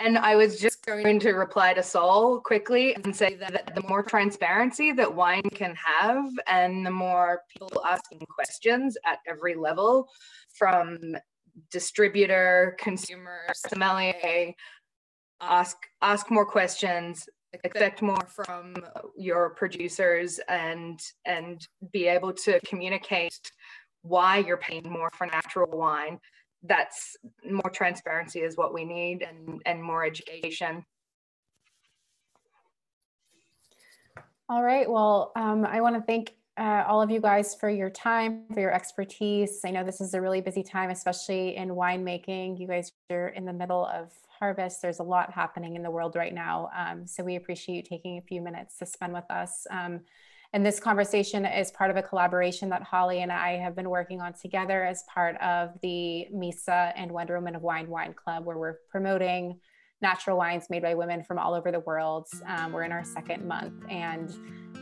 [0.00, 4.02] and I was just going to reply to Saul quickly and say that the more
[4.02, 10.08] transparency that wine can have, and the more people asking questions at every level,
[10.54, 10.98] from
[11.70, 14.54] distributor, consumer, sommelier,
[15.40, 18.74] ask ask more questions, expect more from
[19.16, 23.38] your producers and and be able to communicate
[24.02, 26.18] why you're paying more for natural wine.
[26.62, 30.84] That's more transparency is what we need and and more education.
[34.48, 37.88] All right well um, i want to thank uh, all of you guys for your
[37.88, 39.60] time, for your expertise.
[39.64, 42.60] I know this is a really busy time, especially in winemaking.
[42.60, 44.82] You guys are in the middle of harvest.
[44.82, 46.68] There's a lot happening in the world right now.
[46.76, 49.66] Um, so we appreciate you taking a few minutes to spend with us.
[49.70, 50.00] Um,
[50.52, 54.20] and this conversation is part of a collaboration that Holly and I have been working
[54.20, 58.58] on together as part of the MISA and Wonder Woman of Wine Wine Club, where
[58.58, 59.60] we're promoting
[60.02, 62.28] natural wines made by women from all over the world.
[62.46, 64.34] Um, we're in our second month, and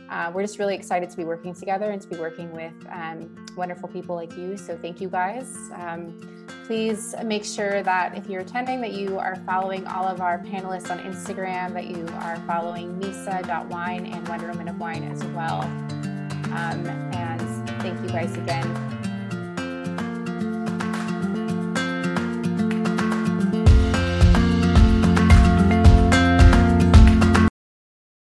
[0.09, 3.45] uh, we're just really excited to be working together and to be working with um,
[3.55, 4.57] wonderful people like you.
[4.57, 5.55] So thank you guys.
[5.75, 10.39] Um, please make sure that if you're attending that you are following all of our
[10.39, 15.61] panelists on Instagram, that you are following misa.wine and Wonder Woman of Wine as well.
[16.51, 17.41] Um, and
[17.81, 18.98] thank you guys again